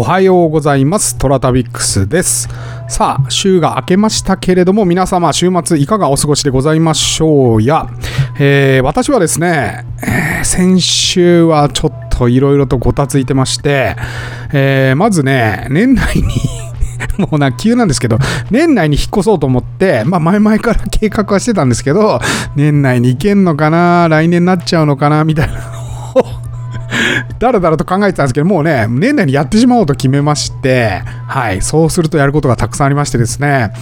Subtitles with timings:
[0.00, 1.18] おはようございます。
[1.18, 2.48] トラタビックスです。
[2.88, 7.86] さあ、週が明けましたけれども、皆様、週末いかがお過ごしでございましょうや、
[8.38, 13.94] えー私はですね、えー先週はちょっといろいろとごたついてまして、
[14.54, 16.22] えーまずね、年内に、
[17.20, 18.16] もうな、急なんですけど、
[18.50, 22.20] 年内に引っ越そうと思って、まあ、前々から計画はしてたんですけど、
[22.56, 25.60] 年内に行けんのかな、来年になっちゃうのかな、みたいなの
[26.46, 26.49] を、
[27.38, 33.72] だらだらと考えてたんですけど、もうね、年内にやってしまおうと決めまして、はい、そうするとやることがたくさんありましてですね、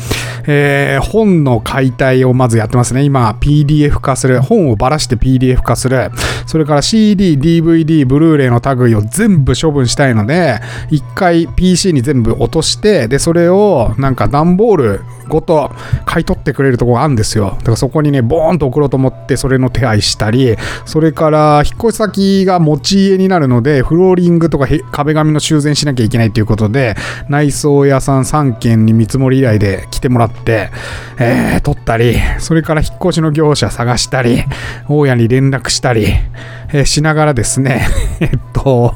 [0.46, 3.02] えー本の解体をまずやってますね。
[3.02, 6.10] 今、PDF 化する、本をばらして PDF 化する、
[6.46, 10.60] それから CD、DVD、ブルーレイの類を全部処分したいので、
[10.91, 15.70] 一回 PC に全部落として、で、それをなんか段ボールごと
[16.05, 17.56] 買い取ってくれるとこがあるんですよ。
[17.58, 26.97] だからそこにね、ボーンと送ろうと思って、それの手配したり、それから引っ越し先が持ち家になるので、フローリングとか壁紙の修繕しなきゃいけないということで、
[27.28, 30.70] 内装屋さん3軒に見積もり依頼で来てもらって、
[31.19, 34.45] えー、取ったり、それから引っ越しの業者探したり、
[34.89, 36.06] 大家に連絡したり、
[36.73, 37.89] えーしながらですね、
[38.20, 38.95] えっと、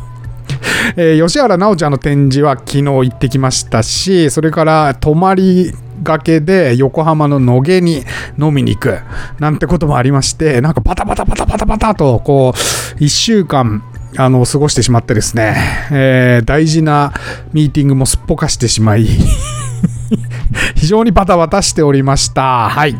[0.97, 8.05] えー吉原奈緒ちゃんの展示は昨日行ってきましたし、それから泊まりがけで横浜の野毛に
[8.39, 8.99] 飲みに行く
[9.39, 12.59] なんてこともありまして、なんかバタバタバタバタバタと、こう、
[12.99, 13.83] 1週間、
[14.17, 15.57] あの、過ごしてしまってですね、
[15.91, 17.13] えー大事な
[17.53, 19.07] ミーティングもすっぽかしてしまい、
[20.77, 22.69] 非常にバタバタしておりました。
[22.69, 22.97] はい。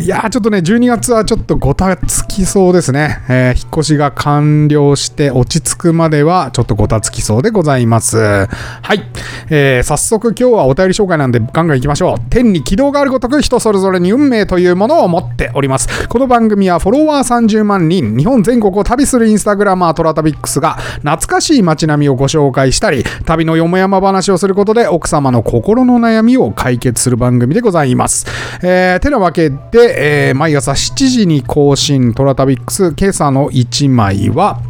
[0.00, 3.18] いやーちょっとね、12月はちょっとごたつきそうですね。
[3.28, 8.16] えー引っ越しが完了して落ち着くまではちょっとごたつきそうでございます。
[8.16, 8.46] は
[8.94, 9.02] い。
[9.50, 12.20] えー早速今日はお便り紹介なんでガンガン行きましょう。
[12.30, 16.08] 天に軌道があるごとく人それぞれに運命というものを持っております。
[16.08, 28.26] この番組はフォロワー30万人、日本全国を旅するインスタグラマートラタビックスが懐かしい街並みをご紹介したり、旅のよもやま話をすることで奥様の心の悩みを解決する番組でございます。
[28.62, 34.60] えーてなわけで、えー毎朝7時に更新トラタビックス今朝の1枚は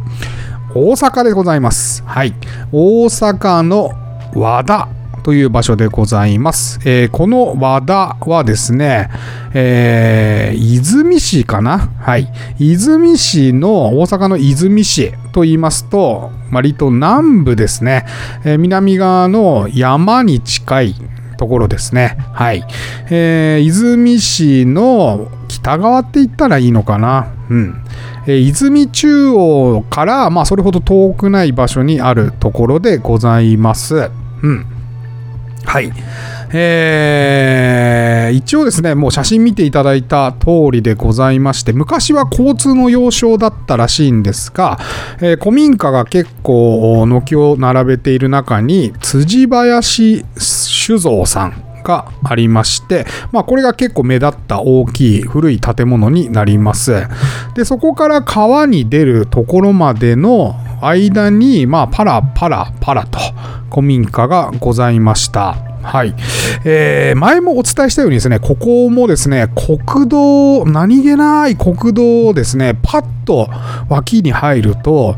[0.73, 2.03] 大阪でございます。
[2.03, 2.33] はい。
[2.71, 3.91] 大阪の
[4.33, 4.87] 和田
[5.23, 6.79] という場所でございます。
[6.85, 9.09] えーこの和田はですね、
[9.53, 11.89] えー泉市かな？
[11.99, 12.31] はい。
[12.59, 18.05] 泉市の、大阪の泉市と言いますと、割と南部ですね。
[18.45, 20.95] えー南側の山に近い
[21.39, 22.17] ところですね。
[22.33, 22.63] はい。
[23.09, 27.33] えー泉市の北側って言ったらいいのかな？
[27.49, 27.81] うん。
[28.27, 34.11] えー泉中央から、まあ、それほど遠くない場所にあるところでございます。
[34.43, 34.65] うん。
[35.65, 35.91] はい。
[36.51, 44.77] えー一応ですね、もう写真見ていただいた通りでございまして、昔は交通の要衝だったらしいんですが、
[45.19, 57.07] えー古民家が結構軒を並べている中に、辻林酒造さんがありまして、まあ、これが結構目立った大きい古い建物になります。
[57.55, 63.19] で、そこから川に出るところまでの間に、まあ、パラパラパラと
[63.69, 65.57] 古民家がございました。
[65.81, 66.13] はい。
[66.65, 73.49] えー前もお伝えしたようにですね、ここもですね、国道、何気ない国道をですね、パッと
[73.89, 75.15] 脇に入ると、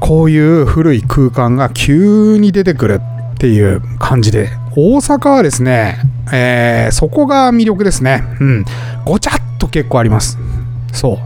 [0.00, 3.00] こういう古い空間が急に出てくる
[3.34, 5.98] っていう感じで、大阪はですね、
[6.32, 8.22] えーそこが魅力ですね。
[8.40, 8.64] うん。
[9.04, 10.38] ごちゃっと結構あります。
[10.92, 11.18] そう。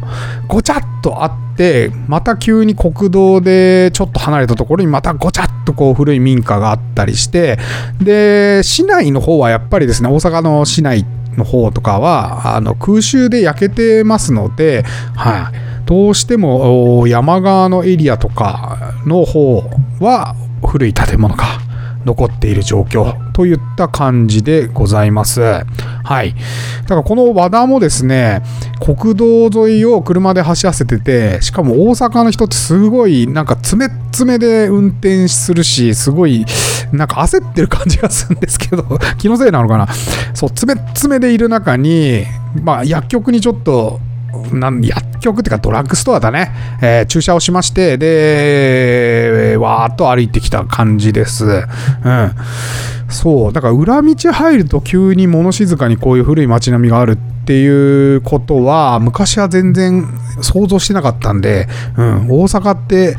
[0.49, 7.59] ごちゃっとあって、また急に国道でちょっと離れたところにまたごちゃっとこう古い民家があったりして、
[8.00, 11.05] で、市内の方はやっぱりですね、大阪の市内
[11.37, 14.84] の方とかは、あの空襲で焼けてますので、
[15.15, 15.75] はい。
[15.87, 19.62] どうしても山側のエリアとかの方
[20.00, 20.35] は
[20.67, 21.44] 古い建物が
[22.04, 25.40] 残っている状況といった感じでございます。
[25.40, 26.34] はい。
[26.82, 28.42] だからこの和田もですね、
[28.80, 36.44] 国道沿いを車で走らせてて、しかも大阪の人ってすごいなんか詰め詰めで運転するし、すごい
[36.92, 38.84] なんか焦ってる感じがするんですけど、
[39.18, 39.88] 気のせいなのかな。
[40.34, 42.24] そう、詰め詰めでいる中に、
[42.62, 44.00] まあ薬局にちょっと
[44.52, 46.52] なん薬局っていうかドラッグストアだね、
[46.82, 51.44] えー駐車をしまして、で、わーっと歩いてきた感じです。
[51.44, 51.64] うん。
[53.08, 57.16] そう、だから裏道入ると急に物静かにこういう古い街並みがあるっ
[57.46, 60.06] ていうことは、昔は全然
[60.40, 63.16] 想像してなかったんで、うん、大阪って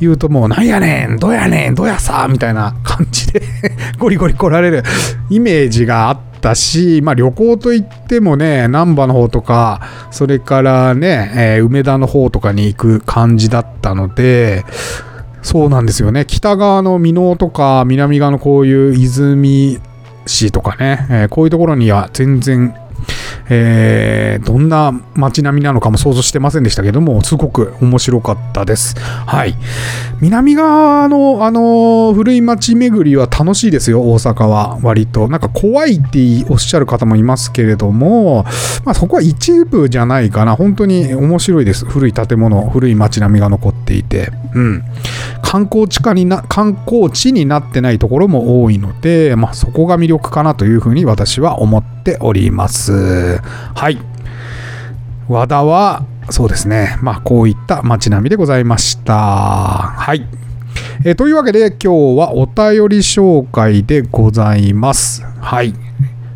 [0.00, 3.42] 言うともう、なんやねん、どやねん、どやさ、みたいな感じで
[3.98, 4.82] ゴリゴリ来られる
[5.30, 14.64] イメージがあったし、まあ旅行といってもね、難波の方とか、それからね、えー梅田の方とかに行く感じだったので、
[15.42, 16.24] そうなんですよね。
[16.26, 19.78] 北側の美濃とか、南側のこういう泉
[20.26, 22.74] 市とかね、えー、こういうところには全然
[23.48, 28.96] えー、どんな街並みなのかも想像してませんでしたけども、すごく面白かったです。
[28.98, 29.56] はい。
[30.20, 34.78] 南側の、あの古い街巡りは楽しいですよ、大阪は。
[34.82, 35.28] 割と。
[35.28, 36.18] なんか怖いって
[36.50, 38.44] おっしゃる方もいますけれども、
[38.84, 40.56] まあそこは一部じゃないかな。
[40.56, 41.84] 本当に面白いです。
[41.84, 44.30] 古い建物、古い街並みが残っていて。
[44.54, 44.82] うん。
[45.42, 52.85] 観光地化にな、観光地になってないところも多いので、まあそこが魅力かなというふうに私は思っております。。
[52.92, 53.98] はい。
[55.28, 56.98] 和田は、そうですね。
[57.02, 59.14] まあ、こういった街並みでございました。
[59.14, 60.26] はい。
[61.04, 65.22] えー、というわけで、今日はお便り紹介でございます。
[65.40, 65.74] はい。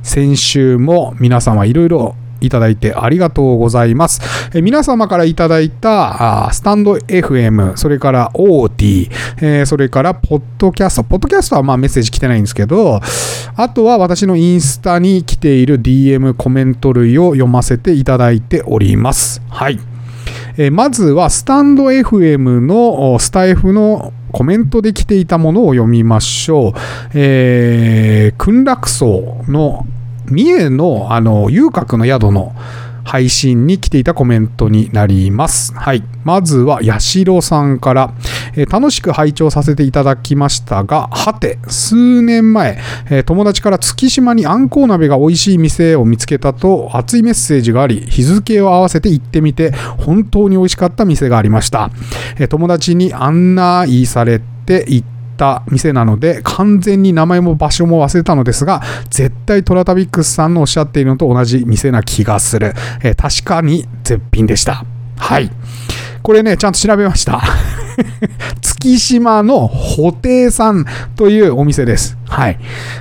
[0.02, 4.20] 先週も皆様いろいろいただいてありがとうございます。
[4.54, 9.10] え皆様からいただいたあスタンド FM、それから OT、
[9.40, 11.04] えー、それからポッドキャスト。
[11.04, 13.00] ポッドキャストはまあメッセージ来てないんですけど、
[13.56, 19.42] あとは私のインスタに来ている DM コメント類を読ませていただいております。
[19.48, 19.78] はい。
[20.56, 26.72] え、まずはスタンド FM のスタイフのコメントで来ていたものを読みましょう。
[27.14, 29.86] えー、訓楽層の
[30.30, 32.54] 三重のあの遊郭の宿の
[33.04, 35.74] 配信に来ていたコメントになります。
[35.74, 36.04] はい。
[36.24, 38.14] まずは、八代さんから、
[38.54, 42.78] えー、楽しく拝聴させていただきましたが、はて、数年前、
[43.10, 51.90] えー、友達から月島にあんこう鍋が美味しい店を見つけたと熱いメッセージがあり、日付を合わせて行ってみて、本当に美味しかった店がありました。
[52.38, 55.09] えー、友達に案内されて行って
[55.40, 62.74] た店なので、完全に名前も場所も忘れたのですが、絶対トラタビックスさんのおっしゃっているのと同じ店な気がする。
[63.02, 64.84] えー、確かに絶品でした。
[65.16, 65.50] はい。
[66.22, 67.40] これね、ちゃんと調べました。
[68.60, 70.84] 月島の布袋さん
[71.16, 72.18] というお店です。
[72.28, 72.58] はい。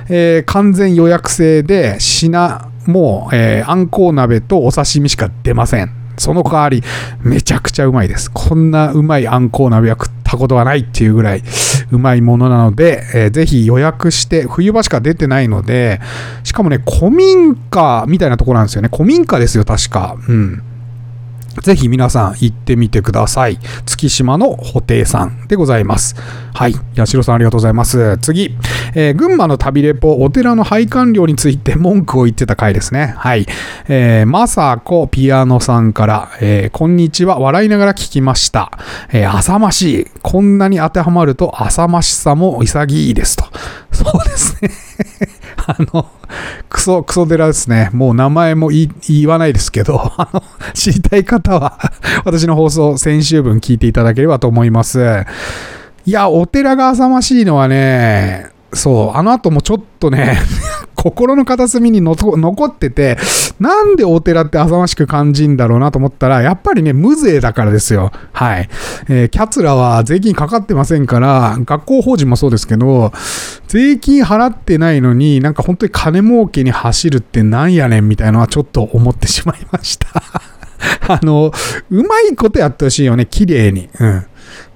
[0.08, 5.90] えー、完全予約制で品も、えー、あんこう鍋とお刺身しか出ません。
[6.16, 6.82] その代わり、
[7.22, 8.30] めちゃくちゃうまいです。
[8.30, 11.42] こんなうまいあんこう鍋は食ったことがないっていうぐらい
[11.90, 16.00] うまいものなので、えー、ぜひ予約して、冬場しか出てないので、
[16.44, 18.88] しかもね、古民家みたいなところなんですよね。
[18.92, 20.16] 古民家ですよ、確か。
[20.28, 20.62] うん。
[21.62, 23.58] ぜひ皆さん行ってみてください。
[23.84, 26.14] 月島の布袋さんでございます。
[26.54, 26.74] はい。
[26.96, 28.18] 八代さんありがとうございます。
[28.18, 28.56] 次。
[28.94, 33.14] えー、群馬の旅レポ、お寺の配管料について文句を言ってた回ですね。
[33.18, 33.46] はい。
[33.88, 37.38] えー、まさこピアノさんから、えー、こんにちは。
[37.38, 38.70] 笑いながら聞きました。
[39.12, 40.06] えー、浅ましい。
[40.22, 43.44] こんなに当てはまると浅ましさも潔いですと。
[43.92, 44.70] そうですね。
[45.56, 46.10] あの、
[46.68, 47.90] クソ、クソ寺ですね。
[47.92, 50.42] もう名前も言わないですけど、 あの、
[50.74, 51.78] 知りたい方は
[52.24, 55.24] 私の放送、先週分聞いていただければと思います。
[56.06, 60.38] いや、お寺が浅ましいのはね、そう、あの後もちょっとね、
[60.94, 63.18] 心の片隅に残ってて、
[63.58, 68.12] なんでお寺って浅ましく感じんだろうなと思ったら、やっぱりね、無税だからですよ。
[68.32, 68.68] はい。
[69.08, 73.12] えー、キャツラは税金かかってませんから、学校法人もそうですけど、
[73.66, 80.06] 税金払ってないのに、なんか本当に金儲けに走るってなんやねんみたいなのはちょっと思ってしまいました。
[81.08, 81.52] あの、
[81.90, 83.88] うまいことやってほしいよね、綺麗に。
[83.98, 84.26] うん。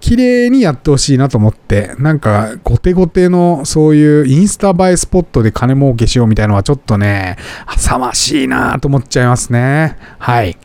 [0.05, 9.97] 綺麗にやってほしいなと思って、なんか、ゴテゴテの、そういうインスタ映えスポットで金儲けしようみたいなのはちょっとね、浅ましいなと思っちゃいますね。
[10.19, 10.59] はい。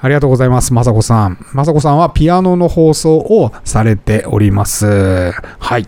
[0.00, 1.36] ありがとうございます、まさこさん。
[1.52, 5.32] まさこさんはピアノの放送をされております。
[5.58, 5.86] はい。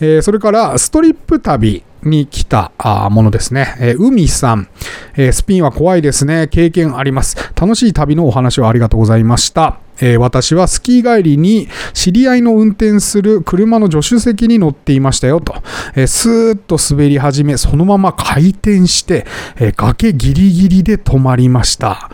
[0.00, 1.84] えー、それから、ストリップ旅。
[2.04, 2.72] に来た
[3.12, 3.76] ものですね。
[3.78, 4.66] えー、海さん、
[5.14, 6.48] えー、スピンは怖いですね。
[6.48, 7.36] 経験あります。
[7.54, 9.81] 楽しい旅のお話をありがとうございました。
[10.00, 15.54] えー、私はスキー帰りに知り合いの運転する車の助手席に乗っていましたよと。
[15.94, 22.10] えー、スーッと滑り始め、そのまま回転して、えー、崖ギリギリで止まりました。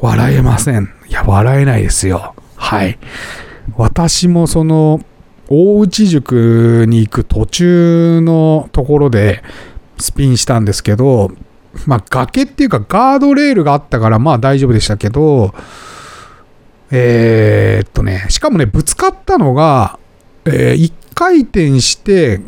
[0.00, 0.88] 笑えません。
[1.08, 2.34] いや、笑えないですよ。
[2.56, 2.98] はい。
[3.76, 5.00] 私もその、
[5.48, 9.42] 大内塾に行く途中のところで
[9.98, 11.30] スピンしたんですけど、
[11.86, 15.54] まあ崖っていうかガードレールがあったからまあ大丈夫でしたけど、
[16.90, 19.98] えー、っとね、しかもね、ぶつかったのが、
[20.44, 22.40] えー、1回転して、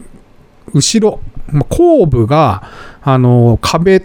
[0.73, 1.20] 後ろ、
[1.68, 2.62] 後部が、
[3.02, 4.02] あの、壁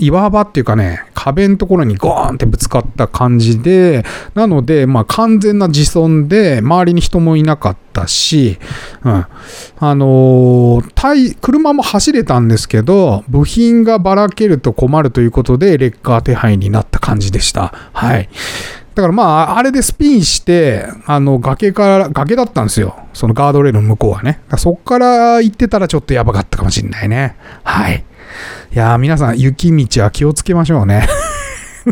[0.00, 8.58] 岩場っていうかね、壁のところにゴーンってぶつかった感じで、なので、まあ完全な自損で、周りに人もいなかったし、
[9.04, 9.12] うん。
[9.12, 17.74] あのー、車も走れたんですけど、部品がばらけると困るということで、レッカー手配になった感じでした。
[17.92, 18.28] はい。
[18.98, 22.96] だからまあ、あれでスピンして、あの、崖から、崖だったんですよ。
[23.12, 24.40] そのガードレールの向こうはね。
[24.56, 27.36] そっから行ってたらちょっとやばかったかもしんないね。
[27.62, 28.04] はい。
[28.72, 31.06] いやー、皆さん、雪道は気をつけましょうね。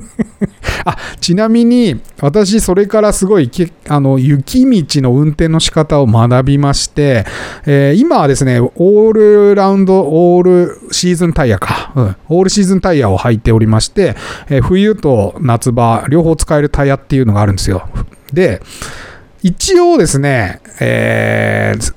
[0.84, 3.50] あちなみに私それからすごい
[3.88, 7.24] あの雪道の運転の仕方を学びまして、
[7.66, 14.16] えー今はですねオールラウンドオールシーズンタイヤか、うん、オールシーズンタイヤを履いておりまして、
[14.48, 17.88] えー冬と夏場両方使えるタイヤっていうのがあるんですよ。
[18.32, 18.60] で
[19.42, 21.94] 一応ですね、えー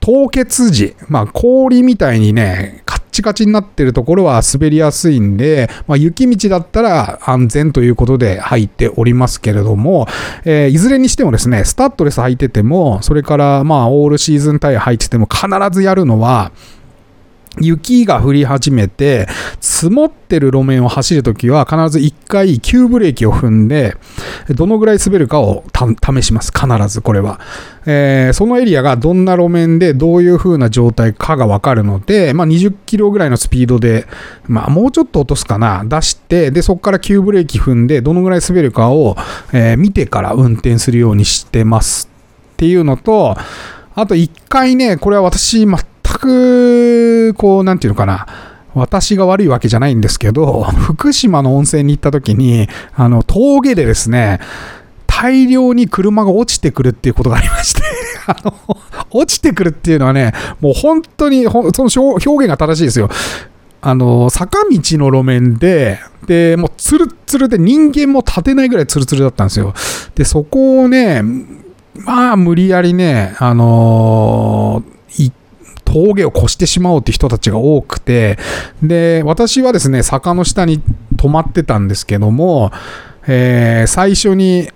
[0.00, 10.06] 凍結時、まあ、氷みたいにね、カッチカチになってるところは滑りやすいんで、まあ、雪道だったら安全ということで入っておりますけれども、
[10.44, 16.52] えーいずれにしてもですね、スタッドレス履いてても、それからまあオールシーズンタイヤ履いてても必ずやるのは、
[17.60, 19.28] 雪が降り始めて、
[19.60, 23.96] 積もってる路面を走るときは必ず1回急ブレーキを踏んで、
[24.48, 26.52] どのぐらい滑るかを試します。
[26.52, 27.40] 必ずこれは。
[27.86, 34.06] えーそのエリアがどんな路面でどういう風な状態かがわかるので、まあ、20キロぐらいのスピードで、
[34.46, 39.16] まあ、もうちょっと落とすかな、出して、で、そこから急ブレーキ踏んで、どのぐらい滑るかを、
[39.52, 42.10] えー見てから運転するようにしてます
[42.52, 43.36] っていうのと、
[43.94, 45.76] あと一回ね、これは私全
[46.20, 48.26] く、こう、なんていうのかな、
[48.74, 54.40] 私が悪いわけじゃないんですけど、 福島の温泉に行った時に、あの、峠でですね、
[55.06, 57.82] 大量に車が落ちてくるっていうことがありまして、
[58.26, 58.54] あの、
[59.10, 63.08] 落ちてくるっていうのはね、もう本当に、その表表現が正しいですよ。
[63.82, 69.72] あの、坂道の路面で、で、もうツルツルで人間も立てないぐらいツルツルだったんですよ。
[70.14, 71.22] で、そこをね、
[72.04, 74.99] まあ、無理やりね、あのい
[75.90, 78.38] 峠を越してしまおうって人たちが多くて、
[78.82, 80.80] で、私はですね、坂の下に
[81.16, 82.70] 止まってたんですけども、
[83.26, 84.70] えー最初に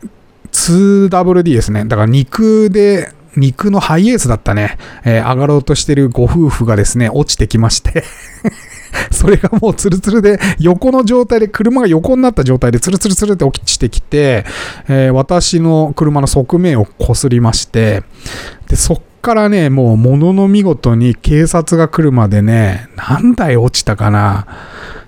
[0.52, 1.84] 2WD ですね。
[1.84, 8.02] だから肉で、肉のハイエースだったね、えー上がろうとしてるご夫婦がですね、落ちてきまして、
[9.12, 14.44] それがもうツルツルで、横の状態で、車が横になった状態でツルツルツルって落ちてきて、
[14.88, 18.02] え私の車の側面をこすりまして、
[18.68, 24.46] で、そっからね、もう、ものの見事に警察が来るまでね、何台落ちたかな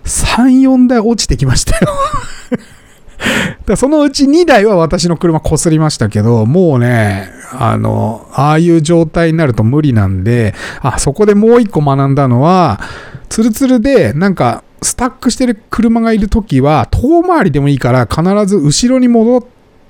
[0.04, 1.92] ?3、4台落ちてきましたよ。
[3.66, 12.80] だそのうち2台は私の車こすりましたけど、もうね、あの、ああいう状態になると無理なんで、あ、そこでもう一個学んだのは、
[13.28, 19.44] ツルツルで、なんか、スタックしてる車がいるときは、遠回りでもいいから、必ず後ろに戻っ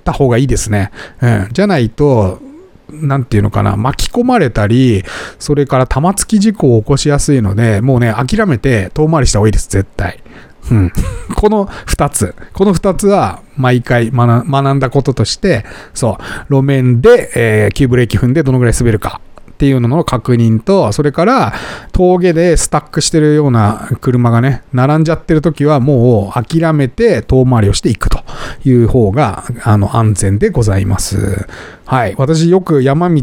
[0.04, 0.90] た方がいいですね。
[1.20, 1.48] うん。
[1.52, 2.40] じゃないと、
[2.90, 5.04] なんていうのかな、巻き込まれたり、
[5.38, 10.22] それから玉突き事故を起こしやすいので、もうね、諦めて遠回りした方がいいです、絶対。
[10.70, 10.92] うん。
[11.34, 12.34] この2つ。
[12.52, 15.64] この2つは毎回学んだこととして、
[15.94, 16.18] そ
[16.50, 19.20] う、路面で、えー急ブレーキ踏んでどのぐらい滑るか
[19.56, 21.54] っていうのの確認と、それから
[21.92, 28.22] 峠でスタックしてるような車がね、並んじゃってる時はもう諦めて遠回りをしていくと
[28.66, 31.46] いう方が、あの、安全でございます。
[31.86, 32.14] はい。
[32.18, 33.22] 私よく山道、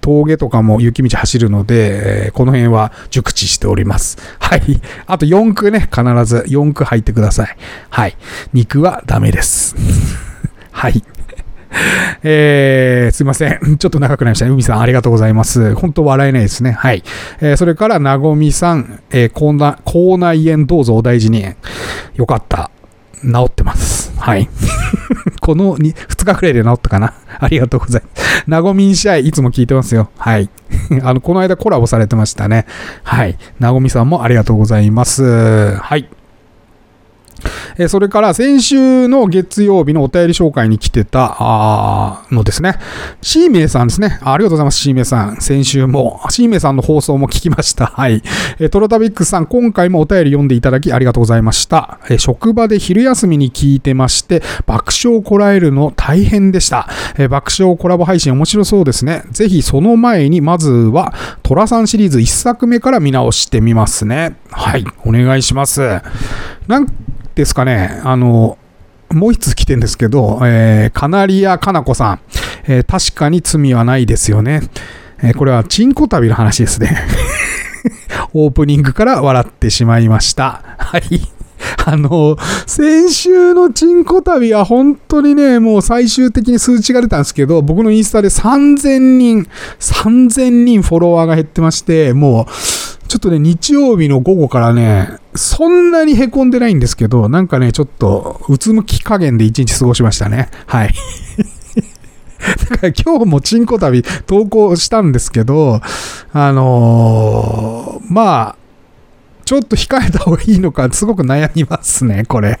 [0.00, 4.16] 峠とかも雪道走るので、この辺は熟知しております。
[4.38, 4.62] はい。
[5.06, 7.56] あと4区ね、必ず4区入ってください。
[7.90, 8.16] はい。
[8.54, 9.76] 肉はダメです。
[10.72, 11.02] はい。
[12.28, 13.60] えー、すいません。
[13.78, 14.50] ちょっと長くなりましたね。
[14.50, 15.76] 海さん、ありがとうございます。
[15.76, 16.72] 本当笑えないですね。
[16.72, 17.04] はい。
[17.40, 21.46] えーそれから、なごみさん、えー、口内口内炎どうぞお大事に。
[22.16, 22.72] よかった。
[23.22, 24.12] 治ってます。
[24.18, 24.48] はい。
[25.40, 27.14] この 2, 2日くらいで治ったかな。
[27.38, 28.44] ありがとうございます。
[28.48, 30.10] なごみん試合、いつも聞いてますよ。
[30.18, 30.50] はい。
[31.02, 32.66] あの、この間コラボされてましたね。
[33.04, 33.38] はい。
[33.60, 35.76] なごみさんもありがとうございます。
[35.76, 36.08] はい。
[37.78, 42.78] えそれから先週の月曜日のお便り紹介に来てた、あのですね、
[43.20, 44.18] シーメイさんですね。
[44.22, 45.36] ありがとうございます、シーメイさん。
[45.40, 47.86] 先週も、シーメイさんの放送も聞きました。
[47.94, 48.22] はい。
[48.58, 51.98] えトロタビックスさん、今回もお便り読んでいただきありがとうございました。
[52.08, 56.88] え職場で昼休みに聞いてまして、爆笑をこらえるの大変でした。
[57.18, 59.24] え爆笑コラボ配信面白そうですね。
[59.30, 61.12] ぜひその前に、まずは、
[61.42, 64.36] トラさんシリーズ1作目から見直してみますね。
[64.50, 64.84] はい。
[65.04, 66.00] お願いします。
[66.68, 66.86] なん
[67.34, 68.58] ですかね、あの、
[69.10, 72.20] もう一つ来てんですけど、えーカナリアかなこさん、
[72.66, 74.62] えー確かに罪はないですよね。
[75.22, 76.96] えーこれはチンコ旅の話ですね。
[78.34, 80.62] オープニングから笑ってしまいました。
[80.78, 81.20] はい。
[81.86, 89.46] あの、先週のチンコ旅は本当にね、もう最終的に数値が出たんですけど、僕のインスタで3000人、
[89.80, 92.46] 3000人フォロワーが減ってまして、もう、
[93.06, 100.50] ちょっとね、日曜日の午後からね、そんなに凹んでないんですけど、なんかね、ちょっと、うつむき加減で一日過ごしましたね。
[100.66, 100.94] はい。
[102.70, 105.80] だから今日もチンコ旅投稿したんですけど、
[106.32, 108.56] あのー、まあ、
[109.44, 112.58] ちょっと控えた方がいいのか、すごく悩みますね、これ。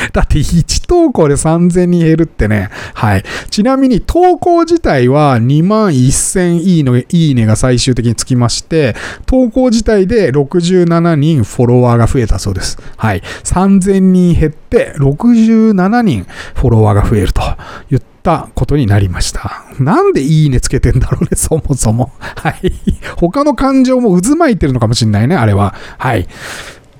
[0.12, 2.70] だって1投稿で3000人減るってね。
[2.94, 3.24] はい。
[3.50, 8.94] ちなみに投稿自体は2万1000いいの、いいねが最終的につきまして、
[9.26, 12.78] 投稿自体で67人フォロワーが増えたそうです。
[12.96, 13.22] はい。
[13.44, 17.42] 3000人減って67人フォロワーが増えると
[17.90, 19.64] 言ったことになりました。
[19.78, 22.12] なんでいいねつけてんだろうね、 そもそも。
[22.18, 22.72] はい。
[23.16, 25.74] 他の感情も渦巻いてるのかもしんないね、あれは。
[25.98, 26.26] はい。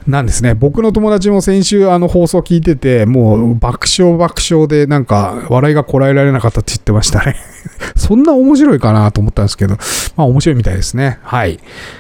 [0.06, 0.54] なんですね。
[0.54, 7.36] 僕の友達も先週あの放送聞いてて、もう爆笑爆笑でなんか笑いがこらえられなかったって言ってましたね。
[7.96, 9.76] そんな面白いかなと思ったんですけど、
[10.16, 11.18] まあ面白いみたいですね。
[11.22, 11.58] はい。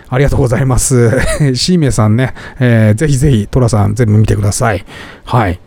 [0.08, 1.10] ありがとうございます。
[1.54, 4.84] シーメさんね、えー、ぜひぜひトラさん全部見てください。
[5.24, 5.58] はい。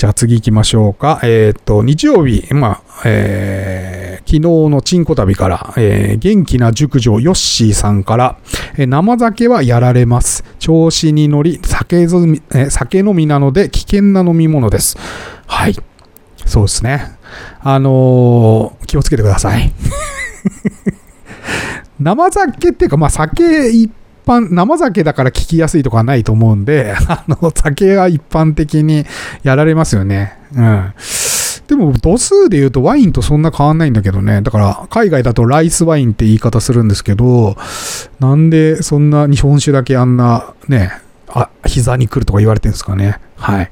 [0.00, 1.20] じゃあ次行きましょうか。
[1.24, 4.40] えっ、と、日曜日、まあ、えー、昨日
[4.70, 8.38] のチンコ旅から、えー、元気な熟女ヨッシーさんから、
[8.78, 10.42] えー、生酒はやられます。
[10.58, 14.96] 調子に乗り、酒飲み、えー、酒飲みなので危険な飲み物です。
[15.46, 15.76] はい。
[16.46, 17.18] そうですね。
[17.60, 19.70] あのー、気をつけてください。
[22.00, 23.92] 生酒っていうか、まあ酒一
[24.30, 29.04] 般、生酒だから聞きやすいとかないと思うんで、 あの、酒は一般的に
[29.42, 30.38] やられますよね。
[30.54, 30.92] うん。
[31.66, 34.42] でも度数で言うとワインとそんな変わんないんだけどね。
[34.42, 37.56] だから海外だとライスワインって言い方するんですけど、
[38.18, 40.90] なんでそんな日本酒だけあんなね、
[41.28, 43.20] あ、膝に来るとか言われてるんですかね。
[43.36, 43.70] はい。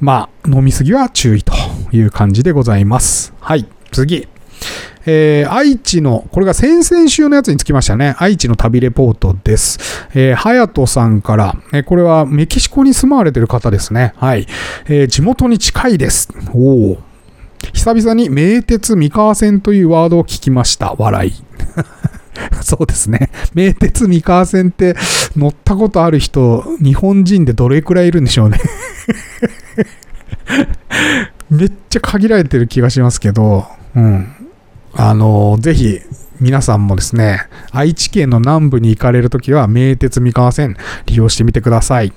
[0.00, 1.52] まあ、飲みすぎは注意と
[1.90, 3.32] いう感じでございます。
[3.40, 3.66] はい。
[3.90, 4.28] 次。
[5.06, 8.14] えー、愛知の、これが先々週のやつにつきましたね。
[8.18, 10.08] 愛知の旅レポートです。
[10.14, 14.14] えー、はやとさんから、えー、これはメキシコに住まわれてる方ですね。
[14.16, 14.46] はい。
[14.86, 16.28] えー、地元に近いです。
[16.52, 16.98] おお。
[17.72, 20.94] 久々に名鉄三河線というワードを聞きました。
[20.98, 21.32] 笑い。
[22.62, 23.30] そうですね。
[23.54, 24.96] 名鉄三河線って
[25.36, 28.58] 乗ったことある人、日本人でどれくらいいるんでしょうね。
[31.50, 34.43] めっちゃ限られてる気がしますけど、うん。
[34.96, 36.00] あの、ぜひ、
[36.40, 40.76] 皆さんもですね、愛知県の南部に行かれるときは、名鉄三河線
[41.06, 42.12] 利用してみてください。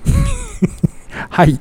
[1.30, 1.60] はい。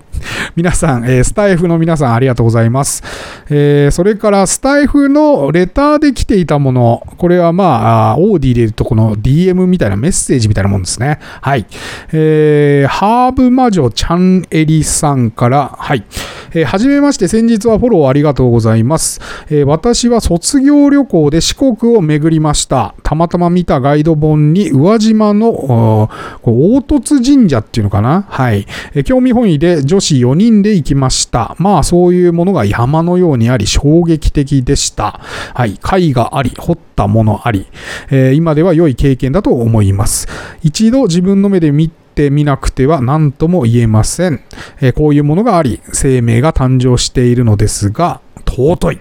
[0.54, 3.02] 皆さん、えー、スタイフの皆さんありがとうございます。
[3.50, 11.18] えー、それからスタイフのレターで来ていたもの、これはまあ、オーディで言うとこの DM みたいなメッセージみたいなもんですね。
[11.40, 11.66] はい。
[12.12, 16.04] えー、ハーブ魔女ちゃんえりさんから、はい。
[16.52, 19.20] えー、はじめまして、先日はフォローありがとうございます。
[19.50, 22.94] えー、私は卒業旅行で四国を巡りました。
[23.02, 26.08] たまたま見たガイド本に宇和島の
[26.42, 28.66] 凹凸神社っていうのかなはい。
[28.94, 31.54] えー、興味本位で女子4人で行きました。
[31.58, 35.20] まあそういうものが山のようにあり衝撃的でした。
[35.54, 35.78] はい。
[35.80, 37.66] 貝があり、掘ったものあり、
[38.10, 40.28] えー、今では良い経験だと思います。
[40.62, 44.40] 一度自分の目で見てみなくては何とも言えません、
[44.80, 49.00] えー、こういうものがあり、生命が誕生しているのですが、尊い、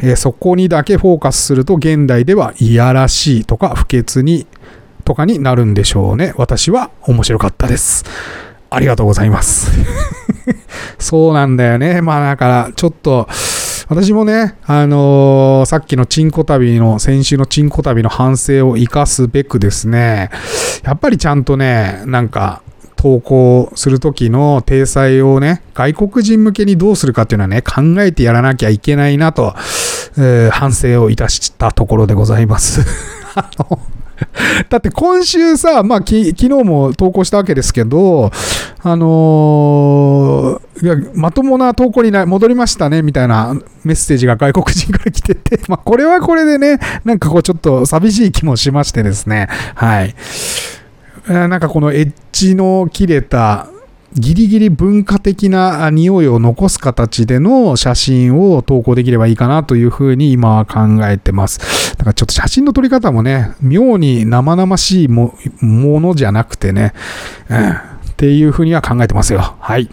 [0.00, 4.46] えー、そこにだけフォーカスすると現代ではいやらしいとか不潔に
[5.04, 6.32] とかになるんでしょうね。
[6.36, 8.04] 私は面白かったです。
[8.74, 9.70] ありがとうございます。
[10.98, 12.00] そうなんだよね。
[12.02, 13.28] まあだから、ちょっと、
[13.88, 20.30] 私もね、あのー、さっきのチンコ旅の、先週のチンコ旅の反省を生かすべくですね、
[20.82, 22.62] やっぱりちゃんとね、なんか、
[23.02, 29.54] 投稿するときの体裁をね、外国人向けにどうするかっていうのはね、考えてやらなきゃいけないなと、
[30.16, 32.86] えー、反省をいたしたところでございます。
[33.34, 33.80] あの
[34.68, 38.30] だって今週さ、まあき、昨日も投稿したわけですけど、
[38.82, 50.14] あのー、いやまともな投稿にな戻りましたね、みたいなメッセージが外国人から来てて、 まあ、これはこれでね、なんかこうちょっと寂しい気もしましてですね、はい。
[51.28, 53.68] なんかこのエッジの切れた
[54.14, 61.96] ギリギリ文化的な匂いを残す形での写真を投稿できればいいかなというふうに今は考えてます。
[61.96, 66.92] だからちょっと写真の撮り方もね、妙に生々しいものじゃなくてね、
[67.48, 67.74] うん、っ
[68.16, 69.56] ていうふうには考えてますよ。
[69.58, 69.88] はい。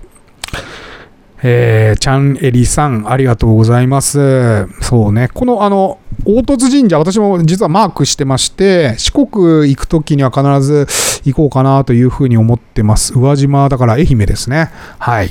[1.41, 4.67] えー、ちゃんえりさん、ありがとうございます。
[4.81, 10.87] そうね、このあの、凹凸神社、私も実はマークしてまして、四国行くときには必ず
[11.23, 13.13] 行こうかなというふうに思ってます。
[13.13, 14.69] 宇和島だから愛媛ですね。
[14.97, 15.29] はい。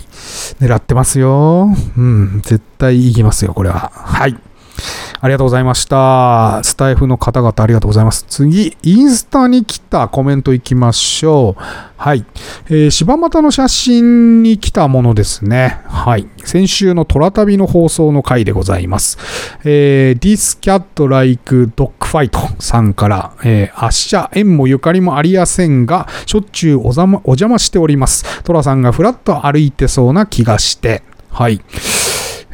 [0.61, 1.68] 狙ってますよ。
[1.97, 3.92] うん、絶対行きますよ、これは。
[3.94, 4.37] はい。
[5.20, 6.62] ありがとうございました。
[6.62, 8.24] スタイフの方々ありがとうございます。
[8.28, 11.62] 次、インスタに来たコメントいきましょう。
[11.96, 12.24] はい。
[12.66, 15.81] えー、柴又の写真に来たものですね。
[15.87, 16.28] はい。
[16.44, 19.18] 先週の虎旅の放送の回でございます。
[19.64, 23.88] えー、This Cat Like Dog Fight さんから、えー、明
[24.20, 28.42] 日縁もゆかりもありやせんが、しょっちゅうおざ、ま、お邪魔しております。
[28.44, 31.02] 虎さんがふらっと歩いてそうな気がして。
[31.31, 31.61] はい。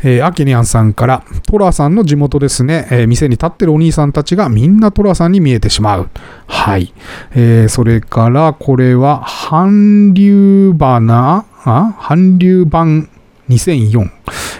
[0.06, 6.10] えー、アケニャンさんから、トラさんの地元ですね、えー、店に立ってるお兄さんたちがみんなトラさんに見えてしまう。
[6.46, 6.92] はい。
[7.34, 11.96] えー、それから、これは、韓流花あ？
[11.98, 13.08] 韓流版
[13.48, 14.10] 2004。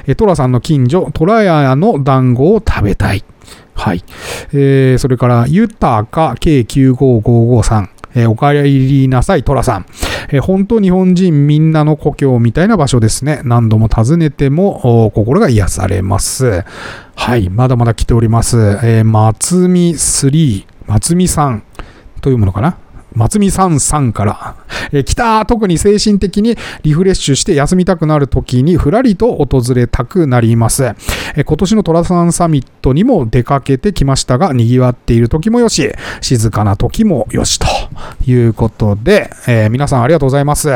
[0.07, 3.23] えー、トラさんの近所、トラヤの団子を食べたい。
[3.75, 4.03] はい。
[4.55, 7.94] えー、それから、ユタカ K95553。
[8.15, 9.87] えー、お帰りなさい、トラさん。
[10.31, 13.41] えー、本当日本人みんなの故郷みたいな場所ですね。
[13.45, 16.65] 何度も訪ねても心が癒されます。
[17.17, 18.59] はい、まだまだ来ております。
[18.83, 21.63] えー、松見3、松見さん
[22.21, 22.79] というものかな
[23.15, 24.57] 松見さんさんから、
[24.93, 30.85] えー、北特に精神的にリフレッシュして休みたくなる時にふらりと訪れたくなります。
[30.85, 37.67] えー、今年のトラサンサミットにも出かけてきましたが、賑わっている時もよし、静かな時もよしと
[38.27, 40.71] いうことで、えー、皆さんありがとうございます。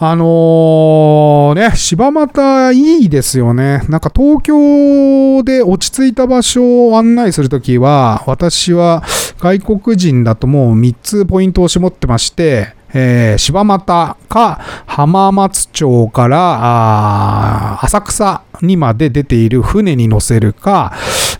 [0.00, 3.82] あのー、ね、柴又いいですよね。
[3.88, 9.02] なんか東京で落ち着いた場所を案内するときは、私は
[9.40, 20.92] 外国人だともう3つポイントを絞ってまして、えー、柴又か浜松町から浅草にまで出ている船に乗せるか、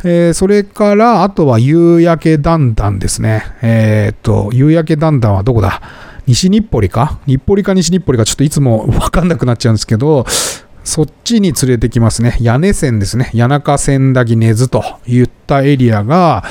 [0.04, 3.42] えー、それからあとは夕焼けだんだんですね。
[3.62, 5.80] えー、っと、夕焼けだんだんはどこだ？
[6.26, 7.18] 西日暮里か？
[7.26, 10.26] 日暮里か西日暮里かちょっといつもわかんなくなっちゃうんですけど、
[10.88, 12.38] そっちに連れてきますね。
[12.40, 13.30] 屋根線ですね。
[13.32, 16.44] 谷中線だぎ根津といったエリアが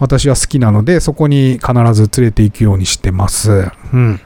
[0.00, 3.70] 私は好きなので、そこに必ず連れて行くようにしてます。
[3.92, 4.20] うん。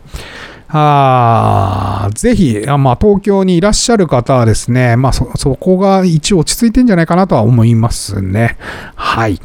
[0.69, 8.57] あぜひ、まあ、東京にいらっしゃる方はですね、まあそ、そこが一応落ち着いてんじゃないかなとは思いますね。
[8.95, 9.41] はい。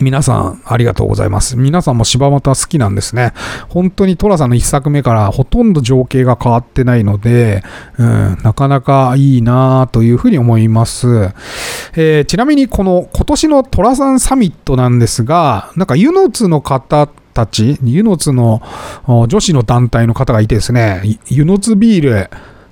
[0.00, 1.56] 皆さん、ありがとうございます。
[1.56, 3.32] 皆さんも柴又好きなんですね。
[3.68, 7.62] 本当に寅さんの一作目からほとんど情景が変わってないので、
[7.98, 11.32] うん、なかなかいいなというふうに思います。
[11.96, 18.62] えー、ちなみにこの今年の寅さんサミットなんですが、なんかユノツの方たち、ユノツの
[19.28, 22.30] 女子の団体の方がいてですね、ユノツビール、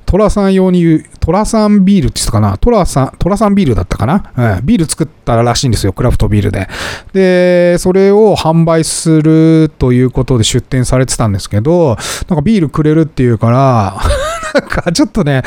[0.08, 2.56] トラさん用に言う、トラさんビールって言ったかな？
[2.56, 6.66] トラさん、トラさんビールだったかな、うん、ビール作ったらしいんですよ、クラフトビールで。
[7.12, 13.98] で、それを販売するということで出店されてたんですけど、なんかビールくれるっていうから、
[14.58, 15.42] なんかちょっとね、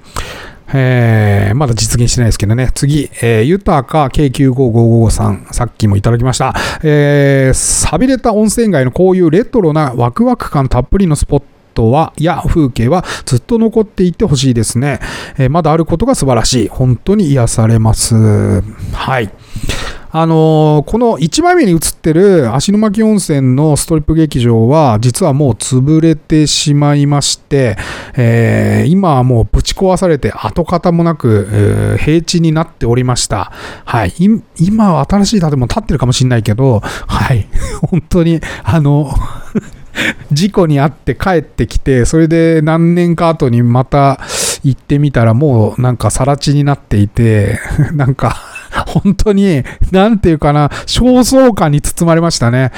[0.73, 2.69] えー、まだ実現してないですけどね。
[2.73, 6.53] 次、えー、ユタカ K95555 さん、さっきもいただきました。
[6.83, 14.99] えー、寂れた温泉街のこういうレトロなワクワク感たっぷりのスポットは、や風景はずっと残っていてほしいですね。
[15.37, 16.67] えー、まだあることが素晴らしい。
[16.69, 18.15] 本当に癒されます。
[18.93, 19.31] はい。
[20.15, 27.77] あのーこの1枚目に映ってる芦ノ牧温泉のストリップ劇場は、実はもう潰れてしまいまして、
[28.15, 33.51] えー今はもうぶち壊されて跡形もなく、えー平地になっておりました。
[33.85, 34.13] はい。
[34.59, 37.47] 今は新しい建物建ってるかもしれないけど、はい。
[37.89, 39.11] 本当に、あの、
[40.31, 44.19] 事故に遭って帰ってきて、それで何年か後にまた
[44.63, 47.59] 行ってみたらもうなんか更地になっていて、
[47.93, 48.52] なんか
[48.87, 52.71] 本当に、なんていうかな、焦燥感に包まれましたね。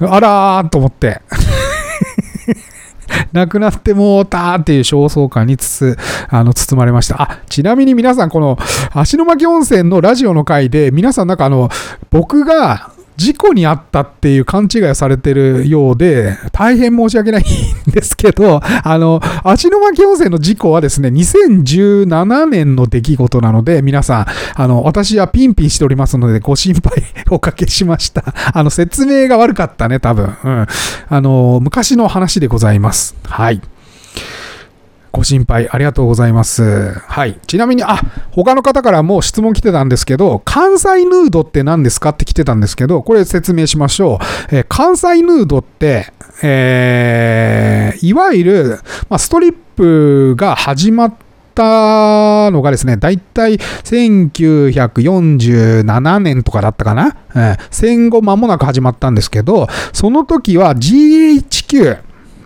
[0.00, 1.20] あらーと思って。
[3.32, 7.20] なくなってもうたーっていう焦燥感につ、あの、包まれました。
[7.20, 8.58] あ、ちなみに皆さん、この、
[8.92, 11.68] 足の巻温泉のラジオの回で、皆さんなんかあの、
[12.10, 28.24] 僕が、事故にあったっていう勘違いをされてるようで、大変申し訳ないんですけど、 あの、芦ノ牧温泉の事故はですね、2017年の出来事なので、皆さん、あの、私はピンピンしておりますので、ご心配おかけしました。
[28.52, 30.34] あの、説明が悪かったね、多分。
[30.44, 30.66] うん。
[31.08, 33.14] あの、昔の話でございます。
[33.24, 33.60] はい。
[35.14, 36.90] ご心配ありがとうございます。
[36.92, 37.38] はい。
[37.46, 38.00] ちなみに、あ、
[38.32, 44.18] 他の方からも質問来てたんですけど、関西ヌードって何ですかって来てたんですけど、これ説明しましょ
[44.50, 44.56] う。
[44.56, 51.14] えー関西ヌードって、えーいわゆる、まあ、ストリップが始まっ
[51.54, 61.98] たのがですね、だいたい1947年とかだったかな、えー戦後間もなく始まったんですけど、その時は GHQ、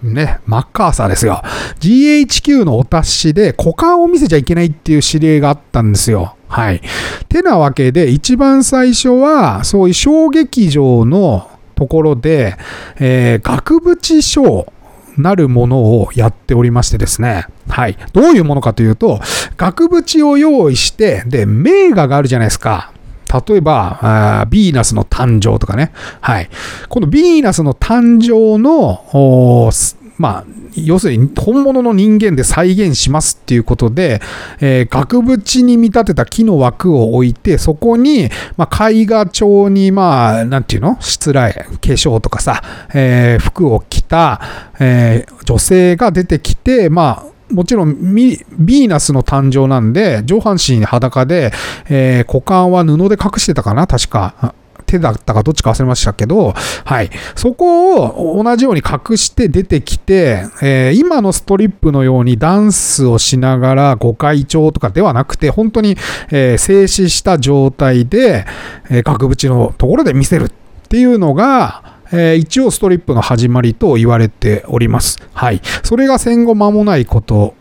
[0.03, 1.43] ね、マッカーサーですよ。
[1.81, 6.37] GHQ のお達しで股間を見せちゃいけないっていう指令があったんですよ。
[6.49, 6.81] はい。
[7.29, 12.57] てなわけで、一番最初は、そういう小劇場のところで、
[12.99, 14.73] えー額縁ショー
[15.21, 17.47] なるものをやっておりましてですね。
[17.69, 17.99] はい。
[18.13, 19.21] どういうものかというと、
[19.57, 22.93] 額縁を用意して、で、名画があるじゃないですか。
[23.33, 25.93] 例えば、ヴィーナスの誕生とかね。
[26.21, 26.49] はい。
[26.89, 29.71] このヴィーナスの誕生の、
[30.17, 34.21] まあ、要するに本物の人間で再現しますっていうことで、
[34.61, 41.01] えー額縁に見立てた木の枠を置いて、そこに、まあ、絵画調に、まあ、なんていうの？
[41.01, 42.63] しつらい、化粧とかさ、
[42.95, 44.41] えー服を着た、
[44.81, 51.53] えー女性が出てきて、まあ、もちろんミ、ヴィーナスの誕生なんで、上半身裸で、
[51.89, 54.55] えー股間は布で隠してたかな確か。
[54.87, 57.11] 手だったかどっちか忘れましたけど、はい。
[57.37, 65.97] そこを同じように隠して出てきて、えー今のストリップのようにダンスをしながらご会長とかではなくて、本当に、
[66.31, 68.47] えー静止した状態で、
[68.91, 70.51] え額縁のところで見せるっ
[70.89, 75.19] ていうのが、えー一応ストリップの始まりと言われております。
[75.33, 75.61] はい。
[75.83, 77.55] それが戦後間もないこと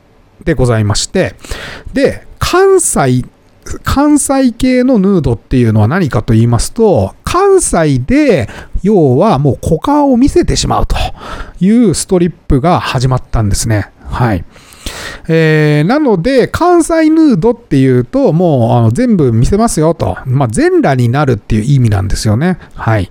[0.44, 1.36] でございまして、
[1.94, 3.26] で、関西、
[3.84, 8.48] 関西系のヌードっていうのは何かと言いますと、関西で、
[8.84, 10.96] 要はもう股間を見せてしまうと
[11.60, 13.92] いうストリップが始まったんですね。
[14.06, 14.46] はい。
[15.28, 20.18] えーなので、関西ヌードっていうと、もうあの全部見せますよと。
[20.26, 22.58] まあ、全裸になるっていう意味なんですよね。
[22.76, 23.10] はい。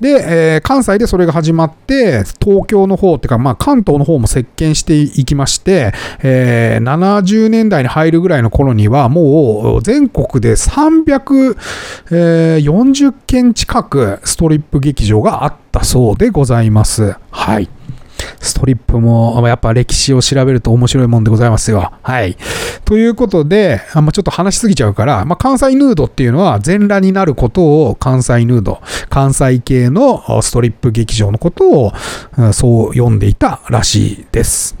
[0.00, 17.16] で、えー関西でそれが始まって、東京の方っていうか、まあ、関東の方も席巻していきまして、えー70年代に入るぐらいの頃には、もう全国で340件近くストリップ劇場があったそうでございます。
[17.30, 17.68] はい。
[18.40, 21.92] ストリップもやっぱ歴史を調べると面白いもんでございますよ。
[22.02, 22.36] はい。
[22.84, 31.92] ということで、あんまちょっと話しすぎちゃうから、まあ、関西ヌードっていうのは全裸になることを関西ヌード、関西系のストリップ劇場のことを
[32.52, 34.76] そう読んでいたらしいです。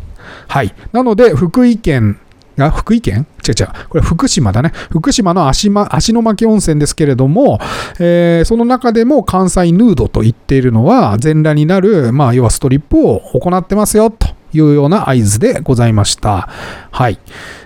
[0.48, 0.74] はい。
[0.92, 2.18] なので、福井県
[2.58, 3.26] あ、福井県？
[3.46, 3.68] 違う違う。
[3.88, 4.72] これ福島だね。
[4.90, 7.58] 福島の足,、ま、足の巻温泉ですけれども、
[7.98, 16.48] えーその中でも関西ヌードと言っているのは、全裸になる、まあ、要はストリップを行ってますよ、というような合図でございました。
[16.90, 17.18] はい。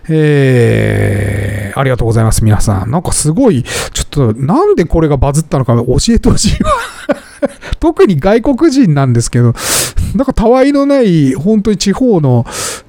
[0.08, 2.90] えー、ありがとうございます、皆さん。
[2.90, 6.70] なんかすごい、ちょっと、なんでこれがバズったのか教えてほしいわ。
[7.78, 9.54] 特に外国人なんですけど、
[10.14, 12.46] なんかたわいのない、本当に地方の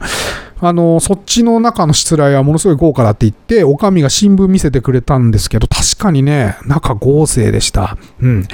[0.63, 7.97] あの、そっちの中のしつらいはものすごい豪華だって言って、おかみが新聞見せてくれたんですけど、確かにね、中豪勢でした。
[8.21, 8.47] うん。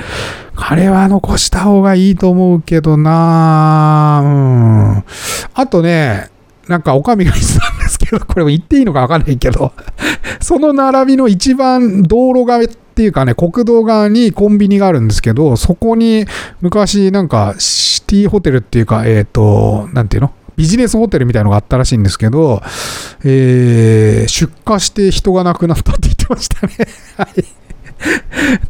[0.55, 5.05] あれは残した方がいいと思うけどなうん。
[5.55, 6.31] あとね、
[6.69, 9.73] なんかおかみが言ってたんですけど、これも言っていいのかわかんないけど、
[10.41, 16.25] その並びの一番道路側っていうかね、国道側にコンビニがあるんですけど、そこに
[16.61, 20.33] 昔なんかシティホテルっていうか、えっ、ー、と、なんていうの？
[20.57, 22.63] ビジネスホテルみたいのがあったらしいんですけど、
[23.25, 26.75] えー、出荷して人が亡くなったって言ってましたね。
[27.17, 27.45] はい。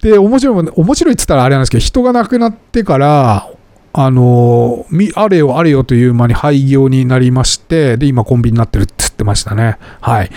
[0.03, 3.49] で、面白い、面白いって言ったらあれなんですけど、人が亡くなってから、
[3.93, 9.79] あの、あれよあれよという間に廃業になりまして、で、今コンビニになってるって言ってましたね。
[10.01, 10.31] はい。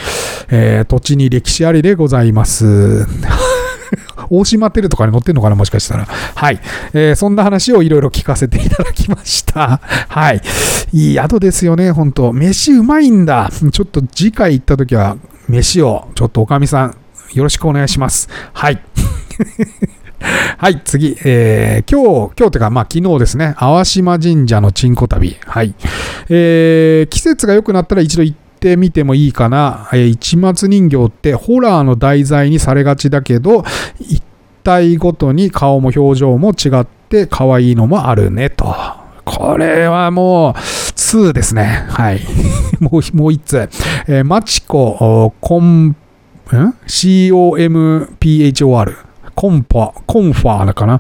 [0.49, 3.05] えー、土地に歴史ありでございます。
[4.29, 6.05] 大島テルとかに載ってんのかなもしかしたら。
[6.05, 6.59] はい。
[6.93, 9.81] えー、そんな話をいろいろ聞かせていただきました。
[10.07, 10.41] はい。
[10.91, 12.33] いい宿ですよね、ほんと。
[12.33, 13.49] 飯うまいんだ。
[13.71, 16.95] ちょっと次回行った時は、飯を、ちょっとおかみさん、
[17.33, 18.29] よろしくお願いします。
[18.53, 18.81] はい。
[20.57, 21.17] はい、次。
[21.23, 25.37] えー、今日、今日というか、まあ昨日ですね、淡島神社のチンコ旅。
[25.45, 25.73] はい。
[26.29, 29.87] えー、季節が良くなったら一度行ってみてもいいかな。
[29.93, 33.63] えー、市松人形ってホラーの題材にされがちだけど、
[33.99, 34.21] 一
[34.63, 38.75] 体ごとに顔も表情も違って可愛いのもあるね、と。
[39.23, 41.85] これはもう、2ですね。
[41.89, 42.19] はい。
[42.81, 43.69] もう、もう1つ。
[44.07, 45.95] えー、マチコ、コン、ん
[46.85, 47.49] ?COMPHOR。
[49.35, 50.99] コンパ、コンファーだかな。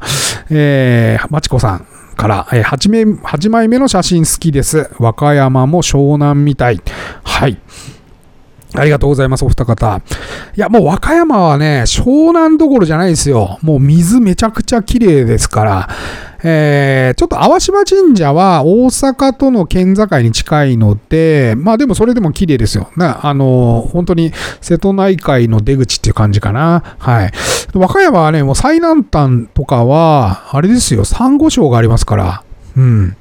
[0.49, 1.85] えー、マチコさん。
[2.19, 4.91] から、えー、8, 名8枚目の写真好きです。
[4.99, 6.81] 和歌山も湘南みたい。
[7.23, 7.57] はい。
[8.75, 10.01] ありがとうございます、お二方。
[10.55, 13.57] いや、もう和歌山はね、湘南どころじゃないですよ。
[13.61, 15.89] もう水めちゃくちゃ綺麗ですから。
[16.43, 22.89] えー、ちょっと淡島神社は大阪との県境に近いので、まあでもそれでも綺麗ですよ。
[22.95, 26.95] なあの、本当に瀬戸内海の出口っていう感じかな。
[26.97, 27.31] はい。
[27.73, 32.43] 和歌山はね、もう最南端とかは、あれですよ、サンゴ礁がありますから。
[32.77, 33.15] うん。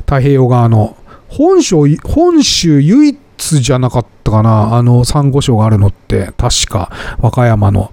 [0.00, 0.96] 太平洋側の。
[1.28, 7.90] 本州、本州唯一じゃなかったかな、あの、サンゴ礁があるのって、確か、和歌山の、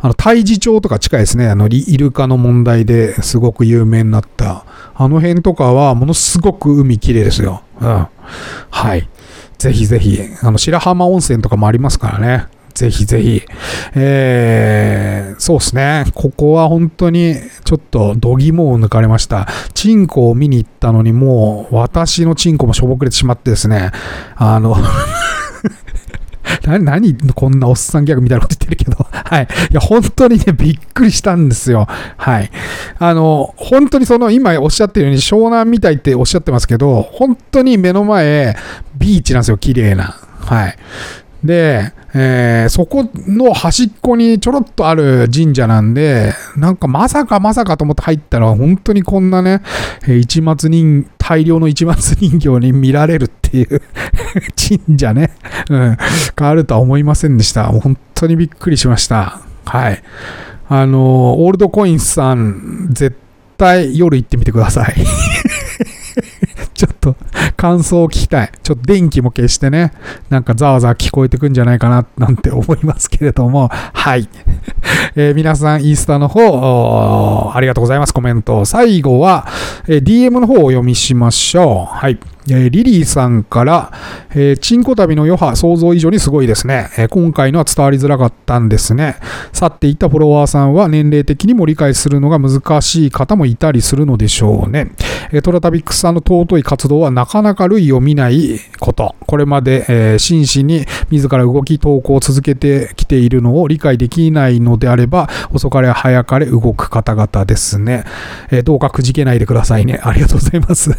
[0.00, 7.62] あの、太地町とか近いですね、あの、イルカの問題ですごく有名になった、あの辺とかは、ものすごく海綺麗ですよ。
[7.80, 8.06] うん。
[8.70, 9.08] はい。
[9.58, 12.46] ぜひぜひ、あの、白浜温泉とかもありますからね。
[12.74, 13.42] ぜひぜひ。
[13.94, 16.04] えー、そうですね。
[16.14, 19.48] ここは本当にちょっと度肝を抜かれました。
[19.74, 23.90] チンコを見に行ったのにもう私のチンコもしょぼくれてしまってですね。
[24.36, 24.76] あの
[26.66, 29.06] 何、何、こんなおっさんギャグみたいなこと言ってるけど。
[29.10, 29.48] はい。
[29.70, 31.86] いや、本当にね、びっくりしたんですよ。
[32.16, 32.50] はい。
[32.98, 38.56] あの、本当にその、今おっしゃってるように湘南みたいっておっしゃってますけど、本当に目の前、
[38.96, 40.16] ビーチなんですよ、綺麗な。
[40.40, 40.76] はい。
[41.44, 49.62] で、えー、そこの端っこにちょろっとある神社なんで、なんかまさかまさかと思って入ったら、本当にこんなね、
[50.02, 53.82] 一末人、大量の一末人形に見られるっていう
[54.86, 55.30] 神社ね、
[55.70, 55.96] うん、
[56.34, 57.66] があるとは思いませんでした。
[57.66, 59.40] 本当にびっくりしました。
[59.64, 60.02] はい。
[60.68, 63.16] あの、オールドコインさん、絶
[63.56, 64.94] 対夜行ってみてください。
[66.78, 67.16] ちょっと
[67.56, 68.52] 感想を聞きたい。
[68.62, 69.92] ちょっと電気も消してね、
[70.30, 74.28] なんかざわざわ聞こえてくんじゃないかな、なんて思いますけれども、はい。
[75.16, 78.14] えー、皆さん、インスタの方、ありがとうございます。
[78.14, 78.64] コメント。
[78.64, 79.48] 最後は、
[79.88, 81.96] えー、DM の方をお読みしましょう。
[81.96, 82.20] はい。
[82.50, 83.92] えリリーさんから、
[84.30, 89.16] えー、チンコ旅の余波想像以上にすごいですね、え、今回のは伝わりづらかったんですね。
[89.52, 94.92] 去っていったフォロワーさんは年齢的にも理解するのが難しい方もいたりするのでしょうね。
[95.32, 99.14] え、トラタビックスさんの尊い活動はなかなか類を見ないこと。
[99.26, 108.04] これまで、えー、真摯に自ら動き投稿を続けてきているのを理解できないのであれば、遅かれ早かれ動く方々ですね。
[108.50, 110.00] えー、どうかくじけないでくださいね。
[110.02, 110.90] ありがとうございます。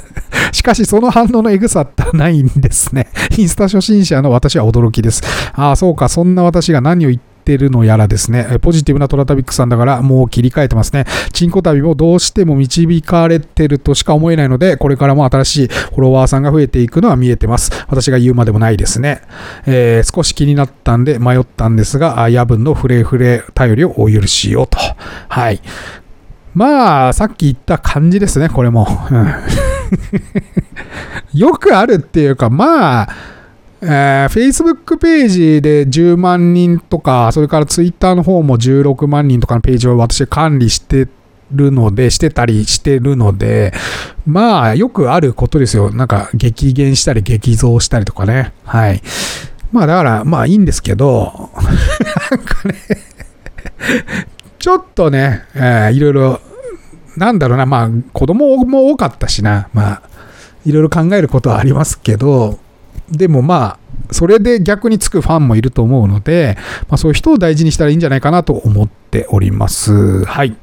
[0.54, 3.08] しかしその反応のエグさってないんですね。
[3.38, 5.24] インスタ初心者の私は驚きです。
[5.54, 11.06] ああ、そうか、そんな私が何を言ってるのやらですね、ポジティブなトラタビックさんだからもう切り替えてますね。
[11.34, 17.72] チンコ旅もどうしても導かれてるとしか思えないので、これからも新しいフォロワーさんが増えていくのは見えてます。
[17.88, 19.22] 私が言うまでもないですね。
[19.66, 24.78] えー、少し気になったんで迷ったんですが、夜分のフレフレ頼りをお許しをと。
[25.30, 25.62] はい。
[26.54, 28.88] まあ、さっき言った感じですね、これも。
[31.34, 33.10] よくあるっていうか、まあ、
[33.82, 41.08] えー、Facebook ページで10万人とか、それから Twitter の方も16万人とかのページを私管理して
[41.52, 43.74] るので、してたりしてるので、
[44.26, 45.92] まあ、よくあることですよ。
[45.92, 48.52] なんか、激減したり激増したりとかね。
[48.66, 49.02] はい。
[49.72, 51.52] まあ、だから、まあいいんですけど、
[52.32, 52.76] なんかね
[54.60, 56.42] ちょっとね、えー、いろいろ、
[57.18, 60.02] なんだろうな、まあ、子供も多かったしな、まあ、
[60.66, 62.60] いろいろ考えることはありますけど、
[63.10, 63.80] でもま
[64.10, 66.58] あ、それで逆につくファンもいると思うので、
[66.90, 70.26] まあ、そういう人を大事にしたらいいんじゃないかなと思っております。
[70.26, 70.56] はい。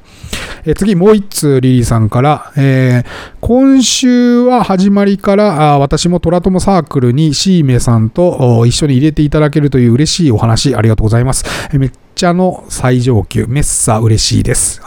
[0.65, 11.45] え次、もう一通、リリーさんから、えー、今週は始まりからあ私もトラトモサークルにシーメさんと一緒に入れていただけるという嬉しいお話ありがとうございます。
[11.73, 14.81] えめっちゃの最上級、メッサ嬉しいです。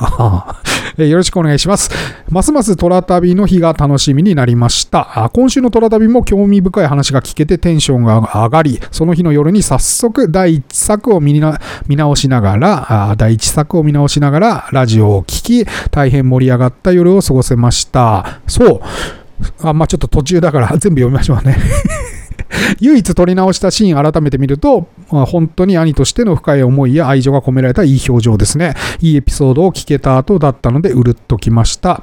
[1.08, 1.90] よろしくお願いします。
[2.28, 5.30] ますますトラ旅の日が楽しみになりました。
[5.32, 18.40] 今週のトラ旅も興味深い話が聞けてテンションが上がり、その日の夜に早速第1作を見直しながら、第1作を見直しながらラジオを聴き、大変盛り上がった夜を過ごせました。
[18.46, 18.80] そう。
[19.62, 21.56] あまあ、ちょっと途中だから全部読みましょうね
[22.80, 28.74] 唯一撮り直したシーン改めて見ると、ま、本当に兄としての深い思いや愛情が込められたいい表情ですね。
[29.00, 32.02] いいエピソードを聞けた後だったので、うるっときました。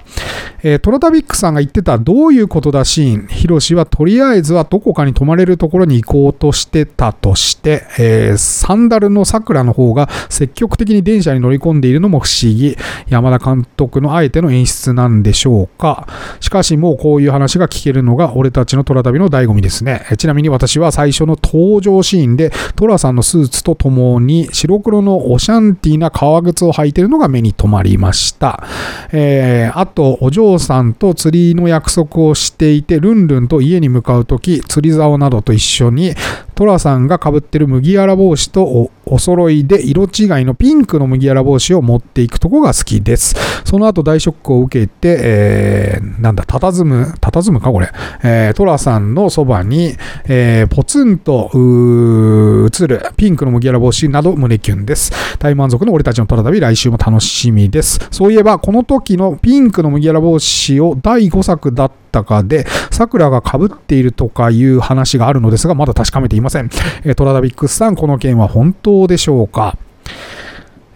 [0.63, 3.27] えー、トラタビックさんが言ってたどういうことだシーン。
[3.27, 12.75] ヒロシはとりあえずはどこかに泊まれるところに行こうとしてたとして、えー、サンダルの桜の方が積極的に電車に乗り込んでいるのも不思議。
[13.07, 16.07] 山田監督のあえての演出なんでしょうか。
[16.39, 20.05] しかしもうこういう話が聞けるのが俺たちのトラ旅の醍醐味ですね。
[20.17, 28.63] ちなみに私は最初の登場シーンでトラさんのスーツとともに白黒のオシャンティーな革靴を履いているのが目に留まりました。
[29.11, 36.13] えー、あと、お嬢さんと釣りの約束をしていて、ルンルンと家に向かう時、釣り竿などと一緒に、
[36.57, 43.35] トラさんが被ってる麦わら帽子とお揃いで色違いのピンクの麦わら帽子を持っていくとこが好きです。
[43.63, 47.91] その後大ショックを受けて、えー、なんだ、佇む、佇むかこれ。
[48.23, 49.97] えー、トラさんのそばに、
[50.27, 55.11] えー、ポツンと映るピンクの麦わら帽子など胸キュンです。
[55.37, 57.99] 大満足の俺たちのトラ旅来週も楽しみです。
[58.09, 66.69] そういえば、この時のピンクの麦わら帽子を第5作だったかで、桜が被っているとかいう話があるのですが、まだ確かめていません。
[67.03, 69.77] えー、トラダビックスさん、この件は本当でしょうか？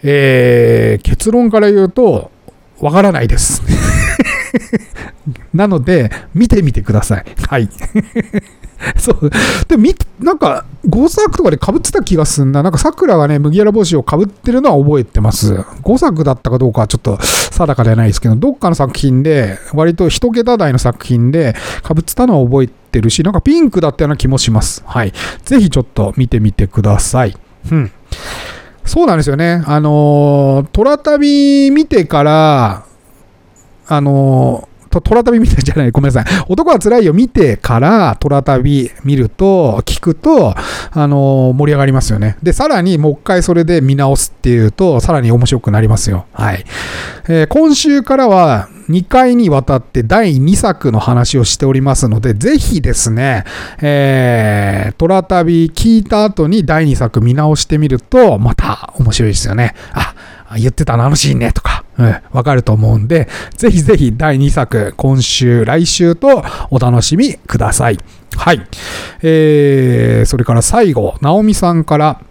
[0.04, 2.32] えー、結論から言うと、
[2.80, 3.62] わからないです。
[5.54, 7.26] なので、見てみてください。
[7.48, 7.70] はい。
[8.98, 9.30] そう。
[9.68, 12.64] で、み、なんか、5作とかで被ってた気がすんな。
[12.64, 15.54] なんか、桜がね、麦わら帽子を被ってるのは覚えてます。
[15.84, 21.56] 5作だったかどうかはちょっと定かではないですけど、どっかの作品で、割と1桁台の作品で
[21.88, 24.84] 被ってたのは覚えてるし、なんかピンクだったような気もします。
[24.86, 25.14] はい。
[25.44, 27.38] ぜひちょっと見てみてください。
[27.72, 27.92] うん。
[28.86, 29.64] そうなんですよね。
[29.66, 32.84] あのー、トラ旅見てから、
[33.88, 36.46] あのートラ旅見てじゃない、ごめんなさい。
[36.50, 40.54] 男は辛いよ見てから、トラ旅見ると、聞くと、
[40.92, 42.38] あのー、盛り上がりますよね。
[42.44, 46.26] で、さらにもう一回それで見直すっていうと、さらに面白くなりますよ。
[46.34, 46.66] はい。
[47.30, 53.46] えー、今週からは、2回にわたって第2作の話をしておりますので、ぜひですね、
[53.82, 59.76] えー、トラ旅聞いた後に第2作見直してみると、また面白いですよね。
[59.94, 60.14] あ、
[60.58, 61.86] 言ってたのあのシーンね、とか、
[62.32, 67.98] わかると思うんで、ぜひぜひ第2作、今週、来週とお楽しみください。
[68.36, 68.62] はい。
[69.22, 72.22] えー、それから最後、直美さんから、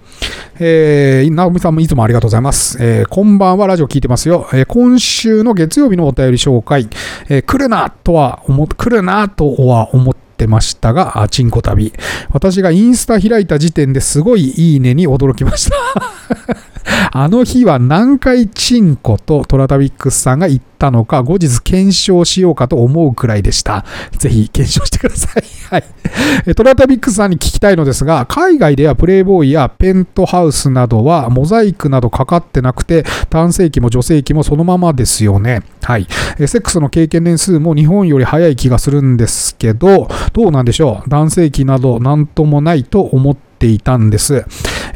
[0.58, 2.76] えー、直美さんもいつもありがとうございます。
[2.80, 4.48] えー、こんばんは、ラジオ聞いてますよ。
[4.52, 6.88] えー、今週の月曜日のお便り紹介、
[7.28, 11.92] えー、来るなとは思、来るなとは思ってましたが、チンコ旅。
[12.30, 16.69] 私がインスタ開いた時点ですごいいいねに驚きました
[17.12, 23.84] あの日は何回チンコとトラタビックスさんが言ったのか、後日検証しようかと思うくらいでした。
[24.12, 25.44] ぜひ検証してください。
[25.70, 26.54] はい。
[26.54, 35.62] トラタビックスさんに聞きたいのですが、海外ではプレイボーイやペントハウスなどはモザイクなどかかってなくて、男性器も女性器もそのままですよね。
[35.82, 36.06] はい。
[36.38, 41.10] セックスの経験年数も日本より早い気がするんですけど、どうなんでしょう？
[41.10, 44.46] 男性器など何ともないと思ってていたんです。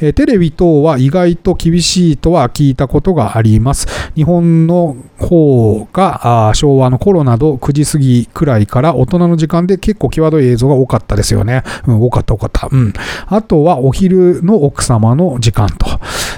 [0.01, 3.87] えテレビ等は意外と厳しいとは聞いたことがあります。
[4.15, 11.63] 日本の方が昭和の頃など9時過ぎくらいから大人の時間で結構際どい映像が多かったですよね。
[11.87, 12.69] うん、多かった多かった。
[12.71, 12.93] うん。
[13.27, 15.87] あとはお昼の奥様の時間と。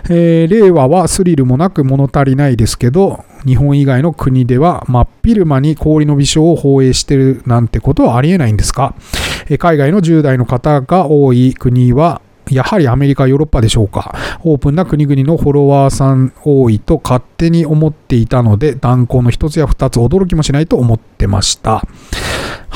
[0.08, 8.94] えー、令和はスリルもなく物足りないですけど、日本以外の国では真っ昼間に氷の微笑を放映してるなんてことはありえないんですか？
[9.58, 12.20] 海外の10代の方が多い国は
[12.50, 14.14] やはりアメリカ、ヨーロッパでしょうか。
[14.44, 21.86] オープンな国々のフォロワーさん多いと勝手に思っていたので、断行の一つや二つ驚きもしないと思ってました。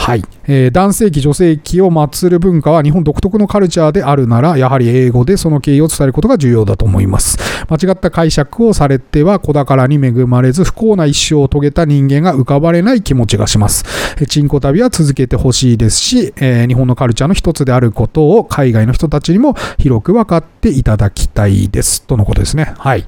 [0.01, 0.22] はい。
[0.44, 7.36] えー、男性器、女性器を祀る文化は日本独特のカルチャーであるなら、やはり英語でその経緯を伝えることが重要だと思います。
[7.68, 13.84] 間違った解釈をされては子宝に恵まれず不幸な一生を遂げた人間が浮かばれない気持ちがします。
[14.18, 22.05] えチンコ旅は続けてほしいですし、えー、日本のカルチャーの一つであることを海外の人たちにも広く分かっていただきたいです。
[22.07, 22.72] とのことですね。
[22.78, 23.05] はい。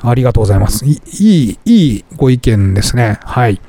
[0.00, 0.86] ありがとうございます。
[0.86, 3.18] いい、いいご意見ですね。
[3.24, 3.60] はい。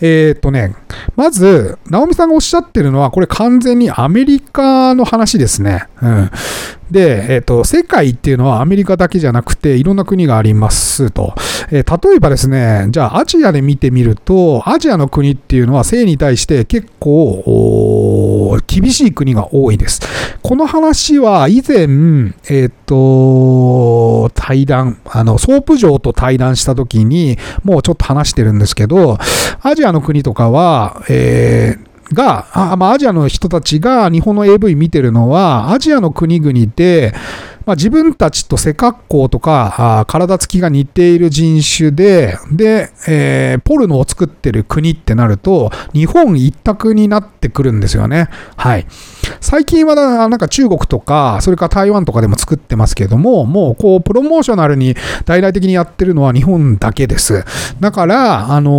[0.00, 0.74] えー、っとね、
[1.16, 5.88] まず、直美さんがおっしゃってるのは、これ完全にアメリカの話ですね。
[6.02, 6.30] うん。
[6.90, 11.34] で、えっ、と、世界っていうのはアメリカだけじゃなくて、いろんな国がありますと。
[11.70, 20.00] えー、例えばですね、じゃあアジアで見てみると、アジアの国っていうのは性に対して結構、厳しい国が多いです。
[20.42, 21.88] この話は以前、
[22.48, 29.18] えっ、と、対談、あの、ソープ嬢と対談した時に、もうちょっと話してるんですけど、
[29.68, 37.14] アジアの国とかは、えーが、あまあ、アジアの人たちが日本の AV 見てるのは、アジアの国々で、
[37.68, 48.30] まあ、自分たちと背格好とか、体つきが似ている人種で、で、えー、ポルノを作ってる国ってなると、日本一択になってくるんですよね。
[48.56, 48.86] はい。
[49.42, 54.96] 最近はなんか中国とか、それから台湾とかでも作ってますけども、もうこう、プロモーショナルに
[55.26, 57.44] 大々的にやってるのは日本だけです。
[57.80, 58.70] だから、あの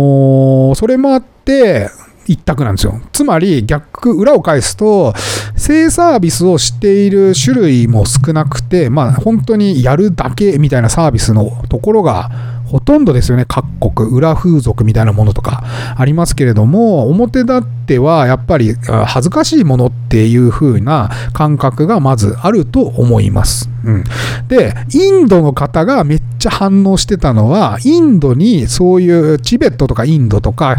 [0.72, 1.90] ー、それもあって、
[2.26, 3.00] 一択なんですよ。
[3.12, 5.14] つまり逆、裏を返すと、
[5.56, 12.30] 性サービスをしている種類も少なくて、まあ本当にやるだけみたいなサービスのところが
[12.66, 13.46] ほとんどですよね。
[13.48, 15.64] 各国、裏風俗みたいなものとか
[15.96, 23.69] ありますけれども、表立ってはやっぱり恥ずかしいものっていう風な感覚がまずあると思います。
[23.84, 24.04] うん、
[24.48, 30.76] で、インドの方がめっちゃ反応してたのは、インドにそういうチベットとかインドとか、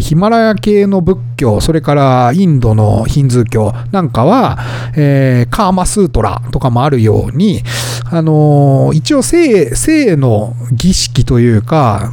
[0.00, 4.58] ヒマラヤ系の仏教、それからインドのヒンズー教なんかは、
[4.96, 7.62] えー、カーマスートラとかもあるように、
[8.10, 12.12] あのー、一応性、性の儀式というか、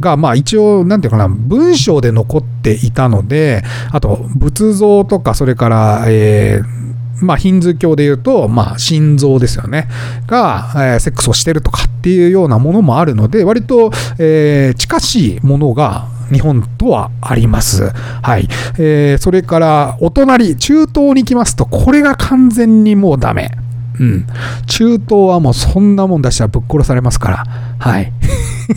[0.00, 6.84] が、まあ一応、なんていうかな、文章で残っていたので、あと、仏像とか、それから、えー、
[7.20, 9.88] まあ、ヒンズー教で言うと、まあ、心臓ですよね。
[10.26, 17.90] が、えー、セックスをしてるとかっていうようなものもあるので、割と、えー、近しいものが日本とはあります。
[18.22, 18.48] はい。
[18.78, 23.52] えー、それから、お隣、中東に来ますと、これが完全にもうダメ。
[24.00, 24.26] うん。
[24.66, 27.44] 中東はもうそんなもん出したらぶっ殺されますから。
[27.78, 28.12] はい。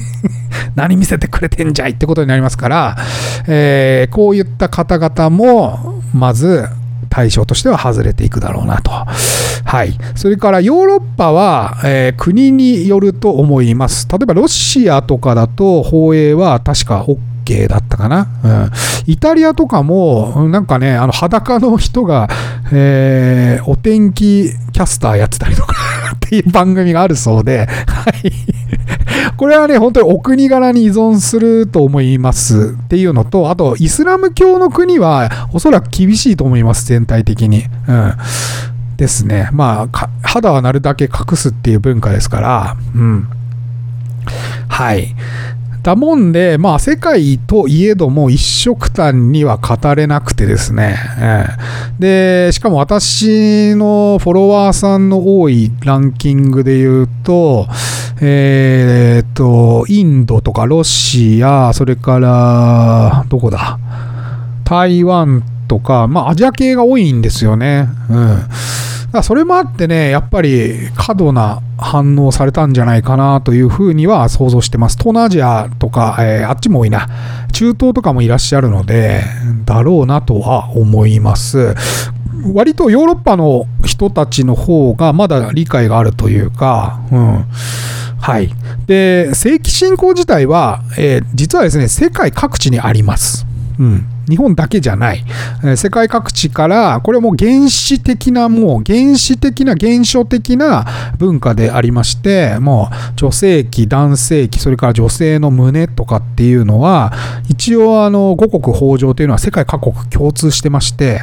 [0.76, 2.98] 何見せてくれてんじゃいってことになりますから、
[3.48, 6.68] えー、こういった方々も、まず、
[7.10, 8.92] 対象としては外れていくだろうなと。
[8.92, 9.98] はい。
[10.16, 14.08] それからヨーロッパは、えー、国によると思います。
[14.10, 18.28] 例えばロシアとかだと放映は確か OK だったかな。
[18.44, 18.48] う
[19.10, 19.12] ん。
[19.12, 22.30] イタリアとかも、なんかね、あの裸の人が、
[22.74, 25.76] えー、お天気キャスターやってたりとか
[26.16, 28.57] っていう番組があるそうで、はい。
[29.38, 37.66] これはね、本当にお国柄に依存すると思いますっていうのと、あと、イスラム教の国はおそらく厳しいと思います、全体的に。
[37.88, 38.14] うん。
[38.98, 39.50] ですね。
[39.52, 43.28] まあ、肌はなるだけ隠すっていう文化ですから、うん。
[44.68, 45.16] はい。
[45.88, 57.68] だもんで、まあ、世界といえども一色単には語れなくてですね、えー、で、しかも私のフォロワーさんの多いランキングで言うと、
[58.20, 63.78] えー、っと、インドとかロシア、それから、どこだ？
[64.64, 67.88] 台湾とか、まあ、アジア系が多いんですよね。
[68.10, 68.40] うん。
[69.12, 74.98] だそれもあってね、やっぱり過度な反応されたんじゃないかなというふうには想像してます。
[74.98, 77.08] 東南アジアとか、えー、あっちも多いな。
[77.54, 79.22] 中東とかもいらっしゃるので、
[79.66, 81.76] だろうなとは思います。
[82.54, 87.46] 割とヨーロッパの人たちの方がまだ理解があるというか、うん。
[88.20, 88.50] はい。
[88.88, 93.46] で、正規侵攻自体は、えー、実はですね、世界各地にあります。
[93.80, 94.06] うん。
[94.28, 95.24] 日本だけじゃない、
[95.64, 100.86] えー、世界各地から、これも原始的な、もう原始的な、原初的な
[101.18, 107.14] 文化でありまして、もう女性器、男性器、それから女性の胸とかっていうのは、
[107.48, 111.22] 一応あの五穀豊穣というのは世界各国共通してまして、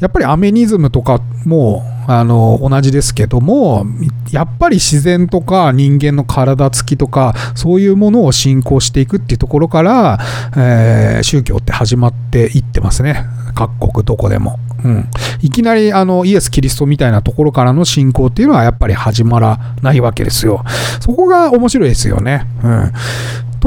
[0.00, 3.84] やっぱりアメニズムとかもあの同じですけども
[4.30, 10.18] やっぱり自然とか人間の体つきとかそういうものを信仰していくっていうところから、
[10.56, 13.24] えー、宗教って始まっていってますね
[13.54, 14.58] 各国どこでも。
[14.84, 15.08] うん、
[15.40, 20.62] いきなりあのイエス・キリストみたいなところからの信仰っていうのはやっぱり始まらないわけですよ。
[21.00, 22.46] そこが面白いですよね。
[22.62, 22.92] うん、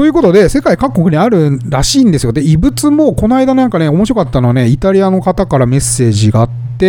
[0.00, 2.32] ということで、世界各国にあるらしいんですよ。
[2.32, 6.48] で、異物も、この間なんかね、面白かったのはね、イタリアの方からメッセージがあっ
[6.78, 6.86] て、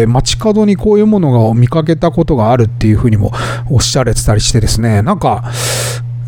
[0.00, 3.30] えー、街角にこういうものが見かけたことがあるっていうふうにも
[3.68, 5.52] おっしゃれてたりしてですね、なんか、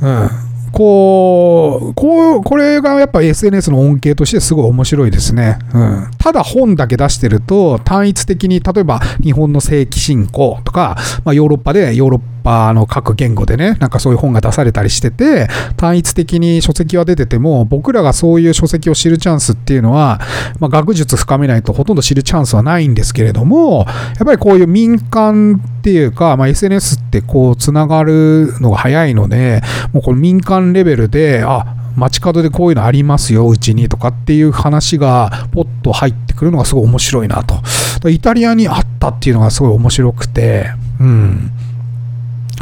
[0.02, 0.28] うん、
[0.72, 5.58] こう、こう、これがやっぱ SNS の恩恵としてすごい面白いですね。
[5.72, 6.10] うん。
[6.18, 20.20] ただ本だけ出してると、単一的に、例えば日本の正規侵攻とか、まあ、ヨーロッパでヨーロッパまあ、あの各言語でね、なんかそういう本が出されたりしてて、単一的に書籍は出てても、僕らがそういう書籍を知るチャンスっていうのは、
[20.58, 23.86] まあ、学術深めないとほとんど知るチャンスはないんですけれども、
[24.16, 29.62] やっぱりこういう民間っていうか、まあ、SNS ってこう、つながるのが早いので、
[29.92, 38.08] もうこの民間レベルで、あ、街角でこういうのありますよ、うちにとかっていう話がポッと入ってくるのがすごい面白いなと。
[38.08, 40.70] イタリアにあったっていうのがすごい面白くて、
[41.00, 41.50] うん。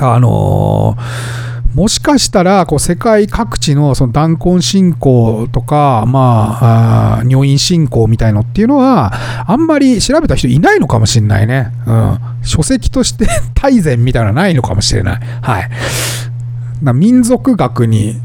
[0.03, 9.13] あのーもしかしたらこう世界各地のその弾痕信仰とか、まあ、女院信仰みたいのっていうのは、
[9.47, 11.73] あんまり調べた人いないのかもしれないね。
[11.87, 12.19] うん。
[12.43, 15.21] 書籍として 大善みたいなのはないのかもしれない。
[15.43, 15.71] はい。
[16.93, 18.21] 民族学に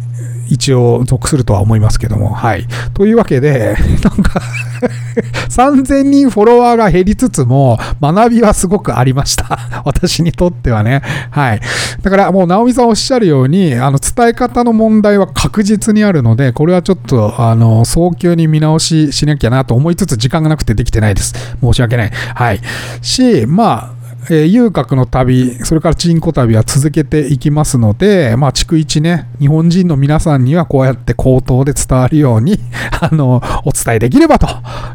[0.47, 2.29] 一応属するとは思いますけども。
[2.29, 2.65] はい。
[2.93, 4.41] というわけで、 なんか
[5.49, 9.59] 3000人フォロワーが減りつつも、学びはすごくありました。
[9.85, 11.01] 私にとってはね。
[11.31, 11.61] はい。
[12.01, 21.33] だからもう、直美さんおっしゃるように、あの、伝え方の問題は確実にあるので、これはちょっと、あの、早急に見直ししなきゃなと思いつつ、時間がなくてできてないです。
[21.61, 22.11] 申し訳ない。
[22.35, 22.61] はい。
[23.01, 23.94] し、まあ、
[24.29, 32.59] えー、遊郭の旅、それからチンコ旅は続けていきますので、まあ、逐一ね、日本人の皆さんにはこうやって口頭で伝わるように、
[32.99, 34.47] あの、お伝えできればと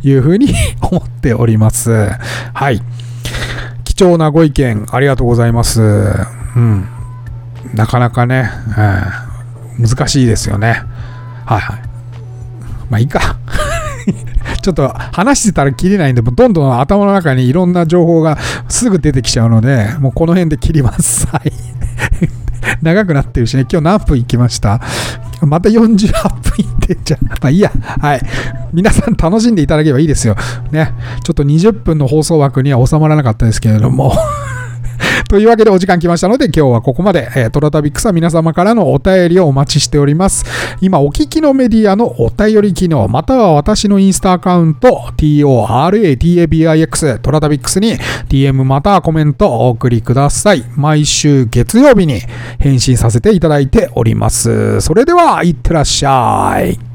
[0.02, 2.10] いうふうに 思っております。
[2.52, 2.82] はい。
[3.84, 5.80] 貴重なご意見ありがとうございます。
[5.80, 5.84] う
[6.58, 6.88] ん。
[7.74, 8.50] なかなかね、
[9.78, 10.82] うん、難しいですよね。
[11.44, 11.82] はいはい。
[12.88, 13.36] まあいいか。
[14.62, 18.36] ちょっと話してたら切れないんで、どんどん頭の中にいろんな情報が
[18.68, 21.26] すぐ出てきちゃうので、もうこの辺で切ります。
[21.28, 21.52] はい。
[22.82, 24.80] 長くなってるしね、今日何分行きました？
[25.42, 26.18] また48分
[26.58, 27.72] いってんじゃ あ、まあいいや。
[28.00, 28.20] はい。
[28.72, 30.36] 皆さん楽しんでいただければいいですよ。
[30.70, 30.92] ね。
[31.24, 34.12] ちょっと20分の放送枠には収まらなかったですけれども
[35.28, 40.44] というわけでお時間来ましたので今日はここまで、えー、トラタビックスは皆様からのお便りをお待ちしております。
[40.80, 47.96] 今お聞きのメディアのお便り機能、または私のインスタアカウント TORATABIX トラタビックスに
[48.28, 50.64] DM またはコメントをお送りください。
[50.76, 52.20] 毎週月曜日に
[52.58, 54.80] 返信させていただいております。
[54.80, 56.89] それでは、いってらっしゃい。